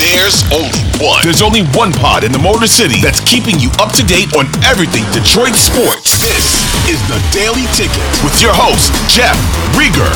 There's 0.00 0.40
only 0.50 0.80
one. 0.96 1.20
There's 1.22 1.42
only 1.42 1.60
one 1.76 1.92
pod 1.92 2.24
in 2.24 2.32
the 2.32 2.38
Motor 2.38 2.66
City 2.66 3.02
that's 3.02 3.20
keeping 3.20 3.60
you 3.60 3.68
up 3.78 3.92
to 3.92 4.02
date 4.02 4.32
on 4.34 4.46
everything 4.64 5.04
Detroit 5.12 5.52
sports. 5.52 6.16
This 6.24 6.56
is 6.88 6.96
the 7.06 7.20
Daily 7.36 7.68
Ticket 7.76 8.08
with 8.24 8.40
your 8.40 8.54
host, 8.54 8.88
Jeff 9.12 9.36
Riger. 9.76 10.08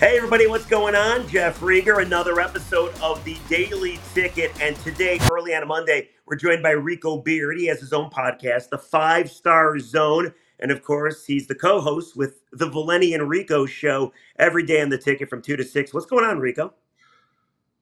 Hey 0.00 0.16
everybody, 0.16 0.48
what's 0.48 0.66
going 0.66 0.96
on? 0.96 1.28
Jeff 1.28 1.60
Riger, 1.60 2.02
another 2.02 2.40
episode 2.40 2.92
of 3.00 3.22
the 3.22 3.36
Daily 3.48 4.00
Ticket. 4.12 4.50
And 4.60 4.74
today, 4.78 5.20
early 5.30 5.54
on 5.54 5.62
a 5.62 5.66
Monday, 5.66 6.08
we're 6.26 6.34
joined 6.34 6.64
by 6.64 6.72
Rico 6.72 7.18
Beard. 7.18 7.58
He 7.58 7.66
has 7.66 7.78
his 7.78 7.92
own 7.92 8.10
podcast, 8.10 8.70
The 8.70 8.78
Five 8.78 9.30
Star 9.30 9.78
Zone. 9.78 10.34
And 10.58 10.70
of 10.70 10.82
course, 10.82 11.26
he's 11.26 11.48
the 11.48 11.54
co 11.56 11.80
host 11.80 12.16
with 12.16 12.40
the 12.52 12.68
Valenti 12.68 13.14
and 13.14 13.28
Rico 13.28 13.66
show 13.66 14.12
every 14.42 14.64
day 14.64 14.82
on 14.82 14.88
the 14.88 14.98
ticket 14.98 15.30
from 15.30 15.40
2 15.40 15.56
to 15.56 15.64
6. 15.64 15.94
What's 15.94 16.06
going 16.06 16.24
on, 16.24 16.40
Rico? 16.40 16.74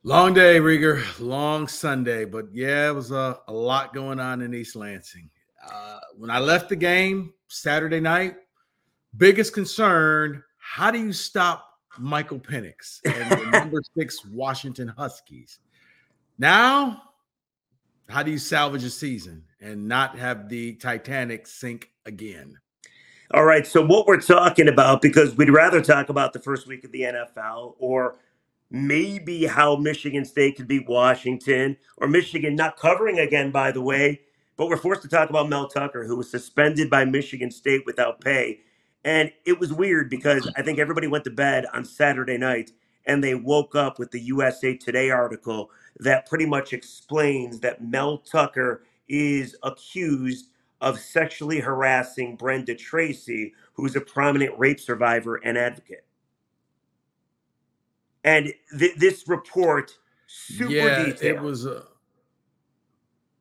Long 0.03 0.35
day, 0.35 0.61
Riger. 0.61 1.03
Long 1.19 1.67
Sunday. 1.67 2.27
But 2.27 2.47
yeah, 2.53 2.89
it 2.89 2.95
was 2.95 3.11
a, 3.11 3.41
a 3.49 3.53
lot 3.53 3.95
going 3.95 4.21
on 4.21 4.43
in 4.43 4.53
East 4.53 4.77
Lansing. 4.77 5.31
Uh, 5.67 5.99
when 6.17 6.31
I 6.31 6.39
left 6.39 6.69
the 6.69 6.77
game 6.77 7.33
Saturday 7.49 8.01
night, 8.01 8.37
biggest 9.17 9.55
concern 9.55 10.43
how 10.59 10.91
do 10.91 10.99
you 10.99 11.13
stop 11.13 11.67
Michael 11.99 12.39
Penix 12.39 13.01
and 13.05 13.31
the 13.31 13.51
number 13.59 13.81
six 13.97 14.25
Washington 14.27 14.89
Huskies? 14.89 15.59
Now, 16.39 17.03
how 18.09 18.23
do 18.23 18.31
you 18.31 18.39
salvage 18.39 18.85
a 18.85 18.91
season 18.91 19.45
and 19.61 19.89
not 19.89 20.19
have 20.19 20.49
the 20.49 20.75
Titanic 20.75 21.47
sink 21.47 21.91
again? 22.07 22.57
All 23.33 23.45
right. 23.45 23.65
So, 23.65 23.85
what 23.85 24.09
we're 24.09 24.21
talking 24.21 24.67
about, 24.67 25.01
because 25.01 25.37
we'd 25.37 25.51
rather 25.51 25.81
talk 25.81 26.09
about 26.09 26.33
the 26.33 26.41
first 26.41 26.67
week 26.67 26.83
of 26.83 26.91
the 26.91 27.03
NFL 27.03 27.77
or 27.79 28.17
maybe 28.73 29.47
how 29.47 29.77
Michigan 29.77 30.25
State 30.25 30.57
could 30.57 30.67
beat 30.67 30.89
Washington 30.89 31.77
or 31.99 32.09
Michigan 32.09 32.57
not 32.57 32.77
covering 32.77 33.21
again, 33.21 33.53
by 33.53 33.71
the 33.71 33.81
way. 33.81 34.23
But 34.57 34.67
we're 34.67 34.77
forced 34.77 35.03
to 35.03 35.09
talk 35.09 35.31
about 35.31 35.49
Mel 35.49 35.69
Tucker, 35.69 36.05
who 36.05 36.17
was 36.17 36.29
suspended 36.29 36.91
by 36.91 37.05
Michigan 37.05 37.53
State 37.53 37.87
without 37.87 38.21
pay. 38.21 38.61
And 39.05 39.31
it 39.47 39.61
was 39.61 39.73
weird 39.73 40.11
because 40.11 40.51
I 40.57 40.63
think 40.63 40.81
everybody 40.81 41.07
went 41.07 41.23
to 41.25 41.31
bed 41.31 41.67
on 41.73 41.85
Saturday 41.85 42.37
night 42.37 42.73
and 43.07 43.23
they 43.23 43.37
woke 43.37 43.77
up 43.77 44.01
with 44.01 44.11
the 44.11 44.21
USA 44.21 44.77
Today 44.77 45.11
article 45.11 45.71
that 46.01 46.29
pretty 46.29 46.47
much 46.47 46.73
explains 46.73 47.61
that 47.61 47.83
Mel 47.83 48.19
Tucker 48.19 48.83
is 49.09 49.57
accused 49.63 50.49
of 50.81 50.99
sexually 50.99 51.61
harassing 51.61 52.37
Brenda 52.37 52.75
Tracy, 52.75 53.53
who's 53.75 53.97
a 53.97 54.01
prominent 54.01 54.59
rape 54.59 54.81
survivor 54.81 55.37
and 55.37 55.59
advocate. 55.59 56.05
And 58.25 58.53
th- 58.79 58.97
this 58.97 59.29
report, 59.29 59.97
super 60.27 60.71
yeah, 60.71 61.05
detailed. 61.05 61.37
it 61.37 61.41
was. 61.41 61.67
Uh, 61.67 61.85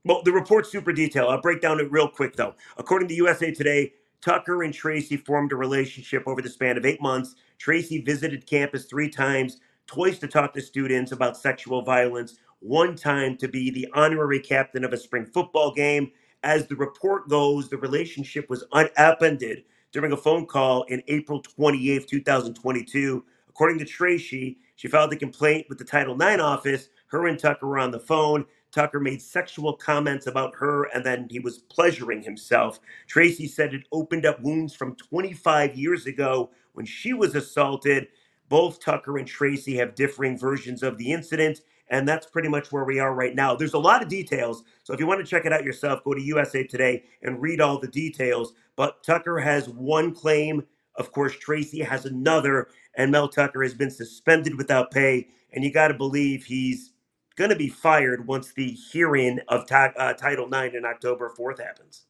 Well, 0.05 0.21
the 0.23 0.31
report's 0.31 0.71
super 0.71 0.93
detailed. 0.93 1.29
I'll 1.31 1.41
break 1.41 1.61
down 1.61 1.79
it 1.79 1.91
real 1.91 2.07
quick, 2.07 2.35
though. 2.35 2.55
According 2.77 3.09
to 3.09 3.15
USA 3.15 3.51
Today, 3.51 3.93
Tucker 4.21 4.63
and 4.63 4.73
Tracy 4.73 5.17
formed 5.17 5.51
a 5.51 5.55
relationship 5.55 6.23
over 6.27 6.41
the 6.41 6.49
span 6.49 6.77
of 6.77 6.85
eight 6.85 7.01
months. 7.01 7.35
Tracy 7.57 8.01
visited 8.01 8.45
campus 8.45 8.85
three 8.85 9.09
times, 9.09 9.59
twice 9.87 10.17
to 10.19 10.27
talk 10.27 10.53
to 10.53 10.61
students 10.61 11.11
about 11.11 11.37
sexual 11.37 11.81
violence, 11.81 12.39
one 12.59 12.95
time 12.95 13.37
to 13.37 13.47
be 13.47 13.69
the 13.71 13.87
honorary 13.93 14.39
captain 14.39 14.83
of 14.83 14.93
a 14.93 14.97
spring 14.97 15.25
football 15.25 15.73
game. 15.73 16.11
As 16.43 16.67
the 16.67 16.75
report 16.75 17.27
goes, 17.27 17.67
the 17.67 17.77
relationship 17.77 18.49
was 18.49 18.63
unupended 18.71 19.63
during 19.91 20.13
a 20.13 20.17
phone 20.17 20.45
call 20.45 20.83
in 20.83 21.03
April 21.07 21.41
28th, 21.41 22.07
2022. 22.07 23.25
According 23.49 23.79
to 23.79 23.85
Tracy, 23.85 24.57
she 24.75 24.87
filed 24.87 25.11
a 25.11 25.17
complaint 25.17 25.65
with 25.67 25.77
the 25.77 25.83
Title 25.83 26.19
IX 26.21 26.41
office. 26.41 26.89
Her 27.07 27.27
and 27.27 27.37
Tucker 27.37 27.67
were 27.67 27.79
on 27.79 27.91
the 27.91 27.99
phone. 27.99 28.45
Tucker 28.71 29.01
made 29.01 29.21
sexual 29.21 29.73
comments 29.73 30.27
about 30.27 30.55
her 30.55 30.83
and 30.93 31.03
then 31.03 31.27
he 31.29 31.39
was 31.39 31.57
pleasuring 31.57 32.21
himself. 32.21 32.79
Tracy 33.07 33.47
said 33.47 33.73
it 33.73 33.88
opened 33.91 34.25
up 34.25 34.39
wounds 34.41 34.73
from 34.73 34.95
25 34.95 35.75
years 35.75 36.05
ago 36.05 36.51
when 36.73 36.85
she 36.85 37.11
was 37.11 37.35
assaulted. 37.35 38.07
Both 38.47 38.79
Tucker 38.79 39.17
and 39.17 39.28
Tracy 39.28 39.75
have 39.78 39.95
differing 39.95 40.38
versions 40.38 40.83
of 40.83 40.97
the 40.97 41.11
incident, 41.11 41.61
and 41.89 42.07
that's 42.07 42.27
pretty 42.27 42.50
much 42.50 42.72
where 42.72 42.85
we 42.85 43.00
are 43.00 43.13
right 43.13 43.35
now. 43.35 43.55
There's 43.55 43.73
a 43.73 43.79
lot 43.79 44.01
of 44.01 44.09
details, 44.09 44.63
so 44.83 44.94
if 44.94 45.00
you 45.00 45.07
want 45.07 45.19
to 45.19 45.29
check 45.29 45.45
it 45.45 45.53
out 45.53 45.63
yourself, 45.63 46.03
go 46.03 46.13
to 46.13 46.22
USA 46.22 46.63
Today 46.63 47.03
and 47.22 47.41
read 47.41 47.61
all 47.61 47.79
the 47.79 47.88
details. 47.88 48.53
But 48.75 49.03
Tucker 49.03 49.39
has 49.39 49.69
one 49.69 50.13
claim. 50.13 50.63
Of 50.95 51.11
course, 51.11 51.35
Tracy 51.38 51.81
has 51.81 52.05
another, 52.05 52.67
and 52.95 53.11
Mel 53.11 53.28
Tucker 53.28 53.63
has 53.63 53.73
been 53.73 53.91
suspended 53.91 54.57
without 54.57 54.91
pay. 54.91 55.28
And 55.51 55.63
you 55.63 55.72
got 55.72 55.88
to 55.88 55.94
believe 55.94 56.45
he's 56.45 56.94
going 57.35 57.49
to 57.49 57.55
be 57.55 57.69
fired 57.69 58.28
once 58.28 58.51
the 58.51 58.72
hearing 58.72 59.39
of 59.47 59.66
uh, 59.72 60.13
Title 60.13 60.53
IX 60.53 60.75
in 60.75 60.85
October 60.85 61.33
4th 61.38 61.59
happens. 61.59 62.05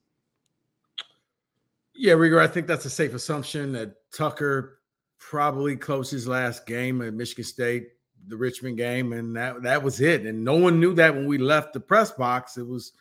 yeah, 1.94 2.14
Riger, 2.14 2.42
I 2.42 2.48
think 2.48 2.66
that's 2.66 2.86
a 2.86 2.90
safe 2.90 3.14
assumption 3.14 3.72
that 3.74 3.96
Tucker 4.12 4.80
probably 5.20 5.76
closed 5.76 6.12
his 6.12 6.28
last 6.28 6.66
game 6.66 7.02
at 7.02 7.14
Michigan 7.14 7.44
State, 7.44 7.90
the 8.28 8.38
Richmond 8.38 8.78
game, 8.78 9.14
and 9.14 9.36
that 9.36 9.64
that 9.64 9.84
was 9.84 10.02
it. 10.02 10.26
And 10.26 10.44
no 10.44 10.56
one 10.56 10.80
knew 10.80 10.94
that 10.96 11.14
when 11.14 11.28
we 11.28 11.38
left 11.38 11.74
the 11.74 11.80
press 11.80 12.12
box. 12.12 12.58
It 12.58 12.68
was, 12.68 12.94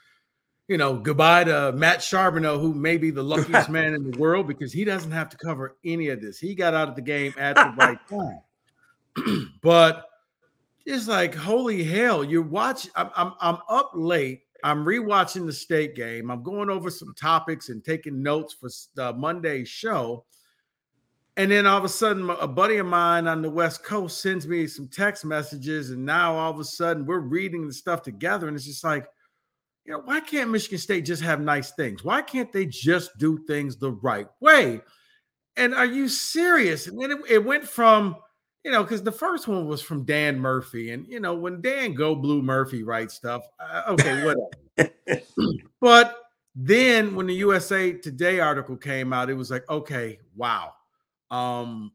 you 0.66 0.76
know, 0.76 0.96
goodbye 0.98 1.44
to 1.44 1.72
Matt 1.72 1.98
Charboneau, 1.98 2.60
who 2.60 2.74
may 2.74 2.96
be 2.96 3.10
the 3.10 3.22
luckiest 3.24 3.68
man 3.68 3.94
in 3.94 4.10
the 4.10 4.18
world 4.18 4.46
because 4.46 4.72
he 4.72 4.84
doesn't 4.84 5.10
have 5.10 5.28
to 5.30 5.36
cover 5.36 5.76
any 5.84 6.08
of 6.08 6.20
this. 6.20 6.38
He 6.38 6.54
got 6.54 6.74
out 6.74 6.88
of 6.88 6.96
the 6.96 7.02
game 7.02 7.34
at 7.38 7.56
the 7.56 7.74
right 7.76 7.98
time. 8.08 9.52
but 9.62 10.06
it's 10.86 11.08
like, 11.08 11.34
holy 11.34 11.84
hell, 11.84 12.24
you 12.24 12.42
watch. 12.42 12.88
I'm, 12.96 13.10
I'm 13.16 13.32
I'm 13.40 13.58
up 13.68 13.92
late. 13.94 14.42
I'm 14.64 14.84
rewatching 14.84 15.46
the 15.46 15.52
state 15.52 15.94
game. 15.94 16.30
I'm 16.30 16.42
going 16.42 16.68
over 16.68 16.90
some 16.90 17.14
topics 17.14 17.68
and 17.68 17.84
taking 17.84 18.22
notes 18.22 18.54
for 18.54 18.68
the 18.94 19.12
Monday 19.12 19.64
show. 19.64 20.24
And 21.38 21.52
then 21.52 21.68
all 21.68 21.78
of 21.78 21.84
a 21.84 21.88
sudden, 21.88 22.28
a 22.28 22.48
buddy 22.48 22.78
of 22.78 22.86
mine 22.86 23.28
on 23.28 23.42
the 23.42 23.48
West 23.48 23.84
Coast 23.84 24.20
sends 24.20 24.48
me 24.48 24.66
some 24.66 24.88
text 24.88 25.24
messages. 25.24 25.90
And 25.90 26.04
now 26.04 26.34
all 26.34 26.50
of 26.50 26.58
a 26.58 26.64
sudden, 26.64 27.06
we're 27.06 27.20
reading 27.20 27.64
the 27.64 27.72
stuff 27.72 28.02
together. 28.02 28.48
And 28.48 28.56
it's 28.56 28.66
just 28.66 28.82
like, 28.82 29.06
you 29.84 29.92
know, 29.92 30.00
why 30.00 30.18
can't 30.18 30.50
Michigan 30.50 30.78
State 30.78 31.04
just 31.04 31.22
have 31.22 31.40
nice 31.40 31.70
things? 31.70 32.02
Why 32.02 32.22
can't 32.22 32.52
they 32.52 32.66
just 32.66 33.16
do 33.18 33.38
things 33.46 33.76
the 33.76 33.92
right 33.92 34.26
way? 34.40 34.80
And 35.56 35.74
are 35.74 35.86
you 35.86 36.08
serious? 36.08 36.88
And 36.88 37.00
then 37.00 37.12
it, 37.12 37.18
it 37.30 37.44
went 37.44 37.64
from, 37.64 38.16
you 38.64 38.72
know, 38.72 38.82
because 38.82 39.04
the 39.04 39.12
first 39.12 39.46
one 39.46 39.68
was 39.68 39.80
from 39.80 40.04
Dan 40.04 40.40
Murphy. 40.40 40.90
And, 40.90 41.06
you 41.06 41.20
know, 41.20 41.36
when 41.36 41.60
Dan 41.60 41.94
Go 41.94 42.16
Blue 42.16 42.42
Murphy 42.42 42.82
writes 42.82 43.14
stuff, 43.14 43.46
uh, 43.60 43.82
okay, 43.90 44.24
whatever. 44.76 44.92
but 45.80 46.16
then 46.56 47.14
when 47.14 47.28
the 47.28 47.34
USA 47.34 47.92
Today 47.92 48.40
article 48.40 48.76
came 48.76 49.12
out, 49.12 49.30
it 49.30 49.34
was 49.34 49.52
like, 49.52 49.70
okay, 49.70 50.18
wow. 50.34 50.72
Um, 51.30 51.92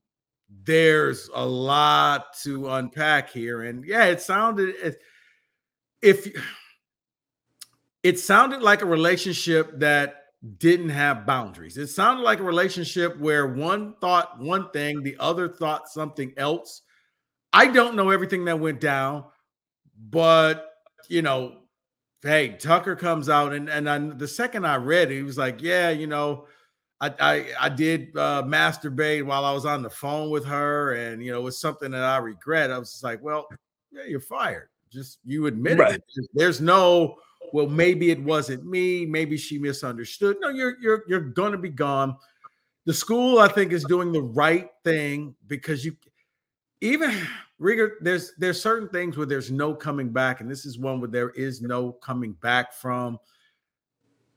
there's 0.63 1.29
a 1.33 1.45
lot 1.45 2.37
to 2.43 2.69
unpack 2.69 3.31
here. 3.31 3.63
And 3.63 3.83
yeah, 3.85 4.05
it 4.05 4.21
sounded 4.21 4.75
if 6.01 6.27
it 8.03 8.19
sounded 8.19 8.61
like 8.61 8.81
a 8.81 8.85
relationship 8.85 9.79
that 9.79 10.15
didn't 10.57 10.89
have 10.89 11.25
boundaries. 11.25 11.77
It 11.77 11.87
sounded 11.87 12.23
like 12.23 12.39
a 12.39 12.43
relationship 12.43 13.17
where 13.17 13.47
one 13.47 13.95
thought 14.01 14.39
one 14.39 14.69
thing, 14.71 15.01
the 15.01 15.15
other 15.19 15.47
thought 15.47 15.87
something 15.87 16.33
else. 16.37 16.81
I 17.53 17.67
don't 17.67 17.95
know 17.95 18.09
everything 18.09 18.45
that 18.45 18.59
went 18.59 18.81
down, 18.81 19.25
but 20.09 20.71
you 21.07 21.21
know, 21.21 21.59
hey, 22.21 22.49
Tucker 22.49 22.95
comes 22.95 23.29
out 23.29 23.53
and 23.53 23.69
and 23.69 23.89
I, 23.89 23.97
the 23.99 24.27
second 24.27 24.65
I 24.65 24.75
read 24.75 25.11
it, 25.11 25.15
he 25.15 25.23
was 25.23 25.37
like, 25.37 25.61
"Yeah, 25.61 25.89
you 25.89 26.07
know, 26.07 26.47
I 27.01 27.13
I, 27.19 27.45
I 27.61 27.69
did 27.69 28.15
uh, 28.17 28.43
masturbate 28.43 29.25
while 29.25 29.45
I 29.45 29.51
was 29.51 29.65
on 29.65 29.81
the 29.81 29.89
phone 29.89 30.29
with 30.29 30.45
her, 30.45 30.93
and 30.93 31.23
you 31.23 31.31
know, 31.31 31.45
it's 31.47 31.59
something 31.59 31.91
that 31.91 32.03
I 32.03 32.17
regret." 32.17 32.71
I 32.71 32.77
was 32.77 32.91
just 32.91 33.03
like, 33.03 33.21
"Well, 33.21 33.47
yeah, 33.91 34.03
you're 34.07 34.19
fired. 34.19 34.69
Just 34.91 35.19
you 35.25 35.47
admit 35.47 35.79
Right. 35.79 35.95
it. 35.95 36.03
There's 36.33 36.61
no." 36.61 37.17
Well, 37.51 37.67
maybe 37.67 38.09
it 38.09 38.23
wasn't 38.23 38.65
me. 38.65 39.05
Maybe 39.05 39.37
she 39.37 39.59
misunderstood. 39.59 40.37
No, 40.39 40.49
you're 40.49 40.77
you're 40.81 41.03
you're 41.07 41.19
going 41.19 41.51
to 41.51 41.57
be 41.57 41.69
gone. 41.69 42.17
The 42.85 42.93
school, 42.93 43.39
I 43.39 43.47
think, 43.47 43.71
is 43.71 43.83
doing 43.83 44.11
the 44.11 44.21
right 44.23 44.69
thing 44.83 45.35
because 45.47 45.85
you 45.85 45.95
even 46.81 47.15
Riger, 47.61 47.91
there's 48.01 48.33
there's 48.37 48.61
certain 48.61 48.89
things 48.89 49.15
where 49.17 49.25
there's 49.25 49.51
no 49.51 49.73
coming 49.73 50.09
back, 50.09 50.41
and 50.41 50.49
this 50.49 50.65
is 50.65 50.77
one 50.77 50.99
where 50.99 51.09
there 51.09 51.29
is 51.31 51.61
no 51.61 51.93
coming 51.93 52.33
back 52.41 52.73
from 52.73 53.17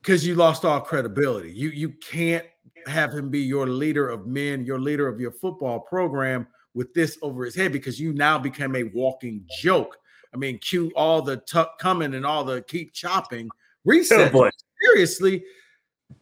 because 0.06 0.24
you 0.24 0.36
lost 0.36 0.64
all 0.64 0.80
credibility. 0.80 1.50
You 1.50 1.70
you 1.70 1.90
can't 1.90 2.46
have 2.86 3.12
him 3.12 3.28
be 3.28 3.40
your 3.40 3.66
leader 3.66 4.08
of 4.08 4.26
men, 4.26 4.64
your 4.64 4.78
leader 4.78 5.08
of 5.08 5.18
your 5.18 5.32
football 5.32 5.80
program 5.80 6.46
with 6.74 6.94
this 6.94 7.18
over 7.22 7.44
his 7.44 7.56
head 7.56 7.72
because 7.72 7.98
you 7.98 8.12
now 8.12 8.38
became 8.38 8.76
a 8.76 8.84
walking 8.84 9.44
joke. 9.58 9.96
I 10.32 10.36
mean, 10.36 10.58
cue 10.58 10.92
all 10.94 11.22
the 11.22 11.38
tuck 11.38 11.80
coming 11.80 12.14
and 12.14 12.24
all 12.24 12.44
the 12.44 12.62
keep 12.62 12.92
chopping. 12.92 13.48
Oh, 13.50 13.56
Reset. 13.84 14.32
boy. 14.32 14.50
Seriously, 14.80 15.42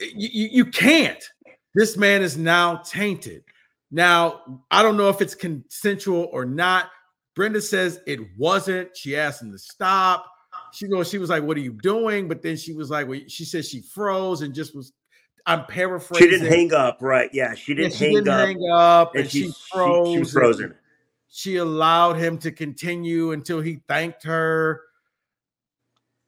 you, 0.01 0.49
you 0.51 0.65
can't. 0.65 1.23
This 1.75 1.97
man 1.99 2.23
is 2.23 2.39
now 2.39 2.77
tainted. 2.77 3.45
Now, 3.91 4.63
I 4.71 4.83
don't 4.83 4.97
know 4.97 5.11
if 5.11 5.21
it's 5.21 5.35
consensual 5.35 6.31
or 6.33 6.47
not. 6.47 6.91
Brenda 7.35 7.61
says 7.61 8.01
it 8.07 8.21
wasn't. 8.39 8.97
She 8.97 9.17
asked 9.17 9.43
him 9.43 9.53
to 9.53 9.59
stop. 9.59 10.27
She 10.75 10.89
goes, 10.89 11.09
she 11.09 11.19
was 11.19 11.31
like, 11.31 11.43
What 11.43 11.57
are 11.57 11.61
you 11.61 11.73
doing? 11.73 12.29
But 12.29 12.43
then 12.43 12.57
she 12.57 12.73
was 12.73 12.91
like, 12.91 13.09
well, 13.09 13.21
she 13.29 13.45
said 13.45 13.65
she 13.65 13.81
froze 13.81 14.43
and 14.43 14.55
just 14.55 14.75
was 14.75 14.93
I'm 15.47 15.67
paraphrasing. 15.67 16.27
She 16.27 16.31
didn't 16.31 16.49
hang 16.51 16.73
up, 16.73 16.99
right? 17.01 17.29
Yeah, 17.33 17.55
she 17.55 17.75
didn't, 17.75 17.93
Yeah, 17.93 17.99
she 17.99 18.05
hang, 18.07 18.15
didn't 18.15 18.29
up, 18.29 18.47
hang 18.47 18.71
up, 18.71 19.15
and, 19.15 19.23
and, 19.23 19.31
she, 19.31 19.43
she, 19.43 19.47
she, 19.49 19.55
froze. 19.73 20.13
she 20.13 20.19
was 20.19 20.33
frozen. 20.33 20.75
She 21.29 21.57
allowed 21.57 22.15
him 22.15 22.39
to 22.39 22.51
continue 22.51 23.33
until 23.33 23.61
he 23.61 23.81
thanked 23.89 24.23
her. 24.25 24.83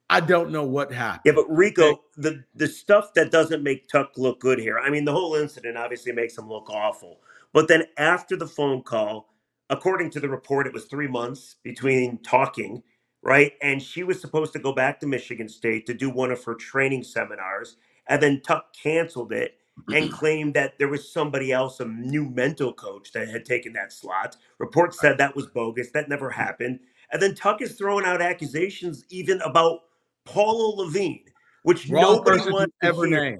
I 0.09 0.19
don't 0.21 0.51
know 0.51 0.63
what 0.63 0.91
happened. 0.91 1.21
Yeah, 1.25 1.31
but 1.33 1.49
Rico, 1.49 2.01
the 2.15 2.43
the 2.55 2.67
stuff 2.67 3.13
that 3.15 3.31
doesn't 3.31 3.63
make 3.63 3.89
Tuck 3.89 4.11
look 4.17 4.39
good 4.39 4.59
here. 4.59 4.79
I 4.79 4.89
mean, 4.89 5.03
the 5.03 5.11
whole 5.11 5.35
incident 5.35 5.77
obviously 5.77 6.11
makes 6.13 6.37
him 6.37 6.47
look 6.47 6.69
awful. 6.69 7.19
But 7.53 7.67
then 7.67 7.83
after 7.97 8.35
the 8.37 8.47
phone 8.47 8.83
call, 8.83 9.33
according 9.69 10.11
to 10.11 10.19
the 10.19 10.29
report, 10.29 10.67
it 10.67 10.73
was 10.73 10.85
three 10.85 11.07
months 11.07 11.55
between 11.63 12.19
talking, 12.19 12.83
right? 13.27 13.53
And 13.61 13.83
she 13.83 14.03
was 14.03 14.21
supposed 14.21 14.53
to 14.53 14.59
go 14.59 14.71
back 14.71 14.99
to 15.01 15.05
Michigan 15.05 15.49
State 15.49 15.85
to 15.85 15.93
do 15.93 16.09
one 16.09 16.31
of 16.31 16.43
her 16.45 16.55
training 16.55 17.03
seminars, 17.03 17.75
and 18.07 18.23
then 18.23 18.41
Tuck 18.41 18.73
canceled 18.73 19.33
it 19.33 19.57
and 19.91 20.09
claimed 20.11 20.53
that 20.53 20.79
there 20.79 20.87
was 20.87 21.11
somebody 21.11 21.51
else, 21.51 21.81
a 21.81 21.85
new 21.85 22.29
mental 22.29 22.73
coach, 22.73 23.11
that 23.11 23.27
had 23.27 23.45
taken 23.45 23.73
that 23.73 23.91
slot. 23.91 24.37
Reports 24.59 24.99
said 24.99 25.17
that 25.17 25.35
was 25.35 25.45
bogus. 25.45 25.91
That 25.91 26.07
never 26.09 26.29
happened. 26.29 26.79
And 27.11 27.21
then 27.21 27.35
Tuck 27.35 27.61
is 27.61 27.73
throwing 27.73 28.05
out 28.05 28.21
accusations 28.21 29.03
even 29.09 29.41
about 29.41 29.81
Paula 30.25 30.83
Lavigne, 30.83 31.29
which 31.63 31.89
Wrong 31.89 32.15
nobody 32.15 32.49
wants 32.49 32.73
to 32.81 32.87
ever 32.87 33.05
hear. 33.05 33.23
name. 33.23 33.39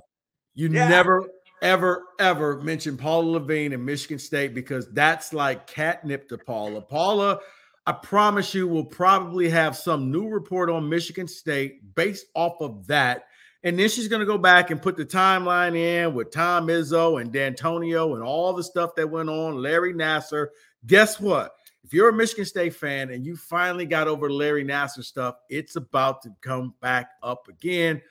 You 0.54 0.70
Yeah. 0.70 0.90
never, 0.90 1.24
ever, 1.62 2.04
ever 2.20 2.62
mention 2.62 2.98
Paula 2.98 3.26
Lavigne 3.40 3.74
in 3.74 3.86
Michigan 3.86 4.20
State 4.20 4.54
because 4.54 4.90
that's 4.92 5.32
like 5.32 5.66
catnip 5.66 6.28
to 6.30 6.38
Paula. 6.38 6.82
Paula, 6.82 7.40
I 7.88 7.94
promise 7.94 8.54
you, 8.54 8.68
we'll 8.68 8.84
probably 8.84 9.50
have 9.50 9.78
some 9.78 10.12
new 10.12 10.28
report 10.28 10.70
on 10.70 10.90
Michigan 10.90 11.26
State 11.26 11.96
based 11.96 12.26
off 12.36 12.60
of 12.60 12.86
that. 12.88 13.28
And 13.64 13.80
then 13.80 13.88
she's 13.88 14.10
going 14.10 14.20
to 14.20 14.26
go 14.26 14.38
back 14.38 14.72
and 14.72 14.82
put 14.82 14.98
the 14.98 15.06
timeline 15.06 15.76
in 15.76 16.14
with 16.14 16.30
Tom 16.30 16.68
Izzo 16.68 17.22
and 17.22 17.32
Dantonio 17.34 18.14
and 18.14 18.22
all 18.22 18.52
the 18.52 18.64
stuff 18.64 18.94
that 18.96 19.10
went 19.10 19.30
on, 19.30 19.62
Larry 19.62 19.94
Nassar. 19.94 20.48
Guess 20.86 21.22
what? 21.22 21.54
If 21.86 21.94
you're 21.94 22.10
a 22.10 22.14
Michigan 22.14 22.44
State 22.44 22.76
fan 22.76 23.12
and 23.12 23.26
you 23.26 23.38
finally 23.38 23.86
got 23.86 24.10
over 24.10 24.30
Larry 24.30 24.66
Nassar 24.66 25.04
stuff, 25.04 25.36
it's 25.50 25.78
about 25.78 26.22
to 26.24 26.30
come 26.42 26.74
back 26.82 27.12
up 27.24 27.48
again 27.48 28.02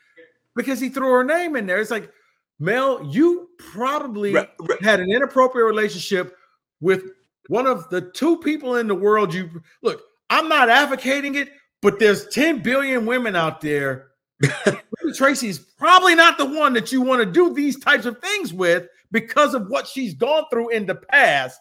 because 0.55 0.81
he 0.81 0.89
threw 0.89 1.11
her 1.13 1.23
name 1.23 1.55
in 1.55 1.67
there. 1.67 1.81
It's 1.81 1.91
like, 1.91 2.11
Mel, 2.59 3.05
you 3.05 3.51
probably 3.59 4.33
Right, 4.33 4.49
right. 4.59 4.83
had 4.83 5.01
an 5.01 5.13
inappropriate 5.13 5.67
relationship 5.67 6.35
with 6.81 7.11
one 7.49 7.67
of 7.67 7.89
the 7.91 8.01
two 8.01 8.39
people 8.39 8.77
in 8.77 8.89
the 8.89 8.95
world. 8.95 9.35
You 9.35 9.63
look, 9.83 10.03
I'm 10.31 10.49
not 10.49 10.69
advocating 10.69 11.35
it, 11.35 11.51
but 11.83 11.99
there's 11.99 12.27
10 12.29 12.63
billion 12.63 13.07
women 13.07 13.37
out 13.37 13.61
there. 13.61 14.09
Tracy's 15.15 15.59
probably 15.59 16.15
not 16.15 16.37
the 16.39 16.45
one 16.47 16.73
that 16.75 16.93
you 16.93 17.01
want 17.01 17.21
to 17.23 17.31
do 17.31 17.55
these 17.55 17.79
types 17.79 18.07
of 18.07 18.21
things 18.21 18.53
with 18.53 18.87
because 19.13 19.55
of 19.55 19.69
what 19.69 19.87
she's 19.87 20.15
gone 20.15 20.45
through 20.51 20.71
in 20.71 20.87
the 20.87 20.95
past. 20.95 21.61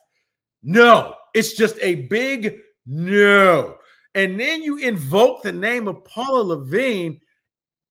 No, 0.63 1.15
it's 1.33 1.53
just 1.53 1.77
a 1.81 1.95
big 2.07 2.59
no. 2.85 3.77
And 4.13 4.39
then 4.39 4.63
you 4.63 4.77
invoke 4.77 5.43
the 5.43 5.51
name 5.51 5.87
of 5.87 6.03
Paula 6.05 6.41
Lavigne, 6.41 7.17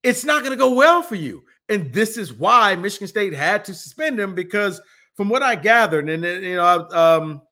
it's 0.03 0.25
not 0.25 0.43
going 0.43 0.53
to 0.53 0.63
go 0.63 0.75
well 0.75 1.03
for 1.03 1.15
you. 1.15 1.45
And 1.69 1.93
this 1.93 2.17
is 2.17 2.33
why 2.33 2.75
Michigan 2.77 3.09
State 3.09 3.33
had 3.33 3.65
to 3.67 3.75
suspend 3.75 4.21
him 4.21 4.35
because, 4.35 4.81
from 5.15 5.29
what 5.29 5.43
I 5.43 5.55
gathered, 5.55 6.09
and 6.11 6.25
you 6.25 6.57
know, 6.57 6.89
um, 6.91 7.43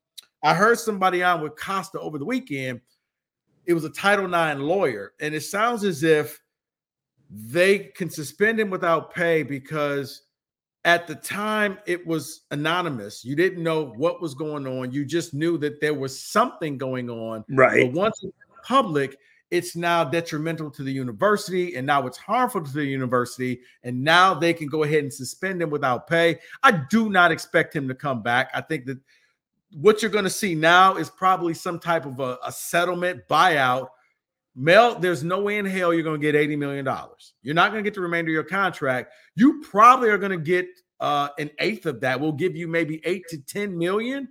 I 0.43 0.55
heard 0.55 0.79
somebody 0.79 1.23
on 1.23 1.41
with 1.41 1.57
Costa 1.57 2.01
over 2.01 2.19
the 2.19 2.25
weekend. 2.25 2.81
It 3.65 3.75
was 3.75 3.85
a 3.85 3.91
Title 3.91 4.27
IX 4.27 4.61
lawyer, 4.61 5.13
and 5.21 5.35
it 5.35 5.43
sounds 5.43 5.85
as 5.85 6.03
if 6.03 6.41
they 7.31 7.79
can 7.79 8.11
suspend 8.11 8.61
him 8.61 8.71
without 8.71 9.15
pay 9.15 9.43
because 9.43 10.23
at 10.85 11.07
the 11.07 11.15
time 11.15 11.79
it 11.87 12.07
was 12.07 12.43
anonymous. 12.51 13.25
You 13.25 13.37
didn't 13.37 13.63
know 13.63 13.93
what 13.97 14.21
was 14.21 14.35
going 14.35 14.67
on. 14.67 14.93
You 14.93 15.05
just 15.05 15.33
knew 15.33 15.57
that 15.59 15.81
there 15.81 15.95
was 15.95 16.19
something 16.19 16.77
going 16.77 17.09
on. 17.09 17.45
Right. 17.49 17.87
But 17.87 17.99
once 17.99 18.21
it's 18.23 18.37
public, 18.65 19.17
it's 19.53 19.77
now 19.77 20.03
detrimental 20.03 20.71
to 20.71 20.83
the 20.83 20.91
university, 20.91 21.77
and 21.77 21.87
now 21.87 22.07
it's 22.07 22.17
harmful 22.19 22.63
to 22.63 22.73
the 22.73 22.85
university. 22.85 23.61
And 23.85 24.03
now 24.03 24.35
they 24.35 24.55
can 24.55 24.67
go 24.67 24.83
ahead 24.83 25.01
and 25.01 25.13
suspend 25.13 25.63
him 25.63 25.71
without 25.71 26.09
pay. 26.09 26.41
I 26.63 26.73
do 26.91 27.11
not 27.11 27.31
expect 27.31 27.77
him 27.77 27.87
to 27.89 27.95
come 27.95 28.23
back. 28.23 28.51
I 28.55 28.63
think 28.63 28.87
that 28.87 28.99
what 29.75 30.03
you're 30.03 30.11
going 30.11 30.25
to 30.25 30.31
see 30.31 30.55
now 30.55 30.97
is 30.97 31.09
probably 31.11 31.55
some 31.55 31.79
type 31.79 32.07
of 32.07 32.21
a, 32.21 32.39
a 32.45 32.53
settlement 32.53 33.23
buyout. 33.29 33.89
Mel, 34.55 34.99
there's 34.99 35.25
no 35.25 35.41
way 35.41 35.59
in 35.59 35.65
hell 35.65 35.95
you're 35.95 36.03
going 36.03 36.21
to 36.21 36.33
get 36.33 36.35
$80 36.35 36.59
million. 36.59 36.87
You're 37.43 37.55
not 37.55 37.73
going 37.73 37.83
to 37.83 37.89
get 37.89 37.95
the 37.95 38.03
remainder 38.03 38.31
of 38.31 38.35
your 38.35 38.45
contract. 38.45 39.13
You 39.35 39.63
probably 39.63 40.11
are 40.11 40.19
going 40.19 40.33
to 40.33 40.39
get 40.45 40.67
uh, 41.01 41.29
an 41.39 41.51
eighth 41.59 41.87
of 41.87 42.01
that. 42.03 42.21
We'll 42.21 42.33
give 42.33 42.55
you 42.55 42.69
maybe 42.69 43.01
eight 43.05 43.27
to 43.29 43.39
10 43.39 43.77
million. 43.77 44.29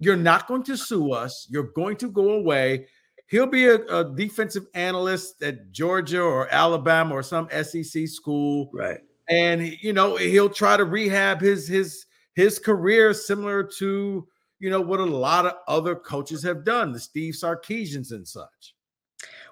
You're 0.00 0.16
not 0.16 0.46
going 0.48 0.64
to 0.64 0.76
sue 0.76 1.12
us. 1.12 1.46
You're 1.48 1.70
going 1.74 1.96
to 1.96 2.10
go 2.10 2.32
away. 2.32 2.86
He'll 3.28 3.46
be 3.46 3.66
a, 3.68 3.76
a 3.86 4.14
defensive 4.14 4.66
analyst 4.74 5.42
at 5.42 5.72
Georgia 5.72 6.20
or 6.20 6.46
Alabama 6.52 7.14
or 7.14 7.22
some 7.22 7.48
SEC 7.50 8.06
school 8.06 8.70
Right. 8.74 9.00
and 9.30 9.66
you 9.82 9.94
know 9.94 10.16
he'll 10.16 10.50
try 10.50 10.76
to 10.76 10.84
rehab 10.84 11.40
his 11.40 11.66
his 11.66 12.04
his 12.34 12.58
career 12.58 13.14
similar 13.14 13.62
to 13.78 14.28
you 14.64 14.70
know 14.70 14.80
what 14.80 14.98
a 14.98 15.04
lot 15.04 15.44
of 15.44 15.52
other 15.68 15.94
coaches 15.94 16.42
have 16.42 16.64
done 16.64 16.90
the 16.90 16.98
steve 16.98 17.34
sarkisians 17.34 18.12
and 18.12 18.26
such 18.26 18.74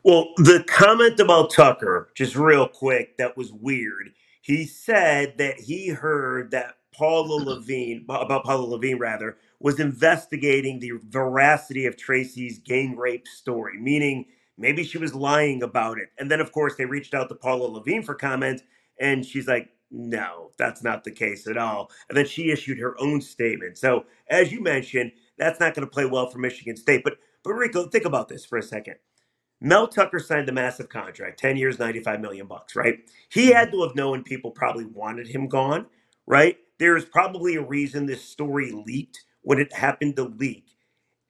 Well, 0.05 0.32
the 0.38 0.64
comment 0.67 1.20
about 1.20 1.53
Tucker, 1.53 2.11
just 2.14 2.35
real 2.35 2.67
quick, 2.67 3.19
that 3.19 3.37
was 3.37 3.53
weird. 3.53 4.11
He 4.41 4.64
said 4.64 5.37
that 5.38 5.61
he 5.61 5.88
heard 5.88 6.50
that 6.53 6.76
Paula 6.93 7.44
Lavigne, 7.44 8.05
about 8.09 8.44
Paula 8.44 8.64
Lavigne 8.64 8.99
rather, 8.99 9.37
was 9.61 9.79
investigating 9.79 10.79
the 10.79 10.93
veracity 11.09 11.87
of 11.87 11.97
Tracy's 11.97 12.58
gang 12.58 12.97
rape 12.97 13.29
story, 13.29 13.79
meaning 13.79 14.25
maybe 14.56 14.82
she 14.82 14.99
was 14.99 15.15
lying 15.15 15.62
about 15.62 15.99
it. 15.99 16.08
And 16.19 16.31
then, 16.31 16.41
of 16.41 16.53
course, 16.53 16.75
they 16.76 16.87
reached 16.87 17.15
out 17.15 17.29
to 17.29 17.35
Paula 17.35 17.67
Lavigne 17.67 18.03
for 18.03 18.15
comment, 18.15 18.62
and 18.99 19.25
she's 19.25 19.47
like, 19.47 19.69
no, 19.93 20.50
that's 20.56 20.83
not 20.83 21.05
the 21.05 21.11
case 21.11 21.47
at 21.47 21.59
all. 21.59 21.91
And 22.09 22.17
then 22.17 22.27
she 22.27 22.50
issued 22.50 22.79
her 22.79 22.99
own 22.99 23.21
statement. 23.21 23.77
So, 23.77 24.06
as 24.29 24.50
you 24.50 24.62
mentioned, 24.62 25.12
that's 25.37 25.61
not 25.61 25.75
going 25.75 25.87
to 25.87 25.93
play 25.93 26.06
well 26.06 26.29
for 26.29 26.39
Michigan 26.39 26.77
State. 26.77 27.03
But, 27.05 27.19
but 27.44 27.53
Rico, 27.53 27.87
think 27.87 28.06
about 28.06 28.29
this 28.29 28.44
for 28.44 28.59
a 28.59 28.62
second. 28.62 28.97
Mel 29.61 29.87
Tucker 29.87 30.19
signed 30.19 30.49
the 30.49 30.53
massive 30.53 30.89
contract, 30.89 31.39
10 31.39 31.56
years, 31.56 31.79
95 31.79 32.20
million 32.20 32.46
bucks, 32.46 32.75
right? 32.75 32.99
He 33.29 33.49
had 33.49 33.69
mm-hmm. 33.69 33.77
to 33.77 33.82
have 33.87 33.94
known 33.94 34.25
people 34.25 34.51
probably 34.51 34.87
wanted 34.87 35.29
him 35.29 35.46
gone, 35.46 35.87
right? 36.27 36.56
There's 36.79 37.05
probably 37.05 37.56
a 37.56 37.63
reason 37.63 38.06
this 38.06 38.25
story 38.25 38.72
leaked 38.72 39.22
when 39.43 39.61
it 39.61 39.72
happened 39.72 40.17
to 40.17 40.25
leak. 40.25 40.71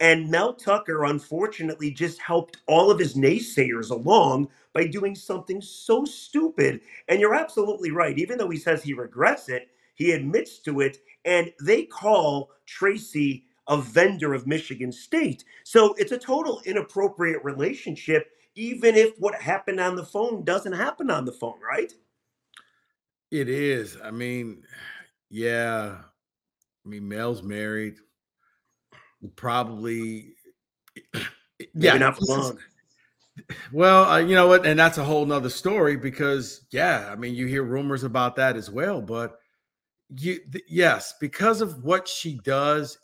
And 0.02 0.30
Mel 0.30 0.54
Tucker, 0.54 1.04
unfortunately, 1.06 1.92
just 1.92 2.21
helped 2.21 2.59
all 2.68 2.90
of 2.90 3.00
his 3.00 3.14
naysayers 3.16 3.90
along 3.90 4.50
by 4.75 4.87
doing 4.88 5.16
something 5.16 5.62
so 5.62 6.04
stupid. 6.04 6.82
And 7.09 7.21
you're 7.21 7.37
absolutely 7.37 7.92
right. 7.92 8.18
Even 8.18 8.38
though 8.38 8.50
he 8.50 8.59
says 8.59 8.85
he 8.85 8.94
regrets 8.94 9.49
it, 9.49 9.71
he 9.94 10.12
admits 10.12 10.59
to 10.61 10.80
it. 10.82 10.99
And 11.25 11.52
they 11.64 11.85
call 11.85 12.50
Tracy 12.66 13.47
a 13.68 13.78
vendor 13.78 14.35
of 14.35 14.47
Michigan 14.47 14.92
State. 14.92 15.44
So 15.64 15.94
it's 15.99 16.12
a 16.12 16.18
total 16.18 16.62
inappropriate 16.66 17.44
relationship, 17.44 18.32
even 18.56 18.97
if 18.97 19.14
what 19.21 19.37
happened 19.40 19.80
on 19.80 19.97
the 19.97 20.04
phone 20.04 20.44
doesn't 20.44 20.75
happen 20.75 21.11
on 21.11 21.26
the 21.26 21.32
phone, 21.32 21.61
right? 21.62 21.92
it 23.32 23.49
is 23.49 23.97
i 24.04 24.11
mean 24.11 24.62
yeah 25.30 25.97
i 26.85 26.88
mean 26.88 27.09
mel's 27.09 27.42
married 27.42 27.97
probably 29.37 30.35
Maybe 31.75 31.99
not 31.99 32.19
for 32.19 32.25
long. 32.26 32.59
Well, 33.73 34.05
uh, 34.05 34.19
you 34.19 34.35
know 34.35 34.47
what, 34.47 34.67
and 34.67 34.79
that's 34.79 34.99
a 34.99 35.05
whole 35.05 35.25
nother 35.25 35.49
story 35.49 35.97
because 35.97 36.67
yeah, 36.71 37.09
I 37.11 37.17
mean, 37.17 37.35
you 37.35 37.47
hear 37.47 37.62
rumors 37.62 38.05
about 38.05 38.37
that 38.37 38.57
as 38.57 38.71
well. 38.71 39.00
But 39.00 39.38
you, 40.17 40.38
th- 40.50 40.64
yes, 40.69 41.14
because 41.19 41.61
of 41.61 41.83
what 41.83 42.07
she 42.07 42.38
does, 42.45 42.99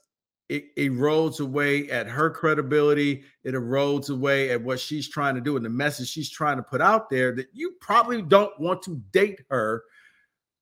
it 0.50 0.76
erodes 0.76 1.40
away 1.40 1.90
at 1.90 2.06
her 2.06 2.30
credibility. 2.30 3.24
It 3.44 3.54
erodes 3.54 4.10
away 4.10 4.50
at 4.50 4.62
what 4.62 4.80
she's 4.80 5.08
trying 5.08 5.34
to 5.34 5.40
do 5.40 5.56
and 5.56 5.64
the 5.64 5.70
message 5.70 6.08
she's 6.08 6.30
trying 6.30 6.58
to 6.58 6.62
put 6.62 6.82
out 6.82 7.08
there. 7.08 7.34
That 7.34 7.46
you 7.54 7.72
probably 7.80 8.20
don't 8.20 8.58
want 8.60 8.82
to 8.82 9.02
date 9.12 9.40
her. 9.50 9.82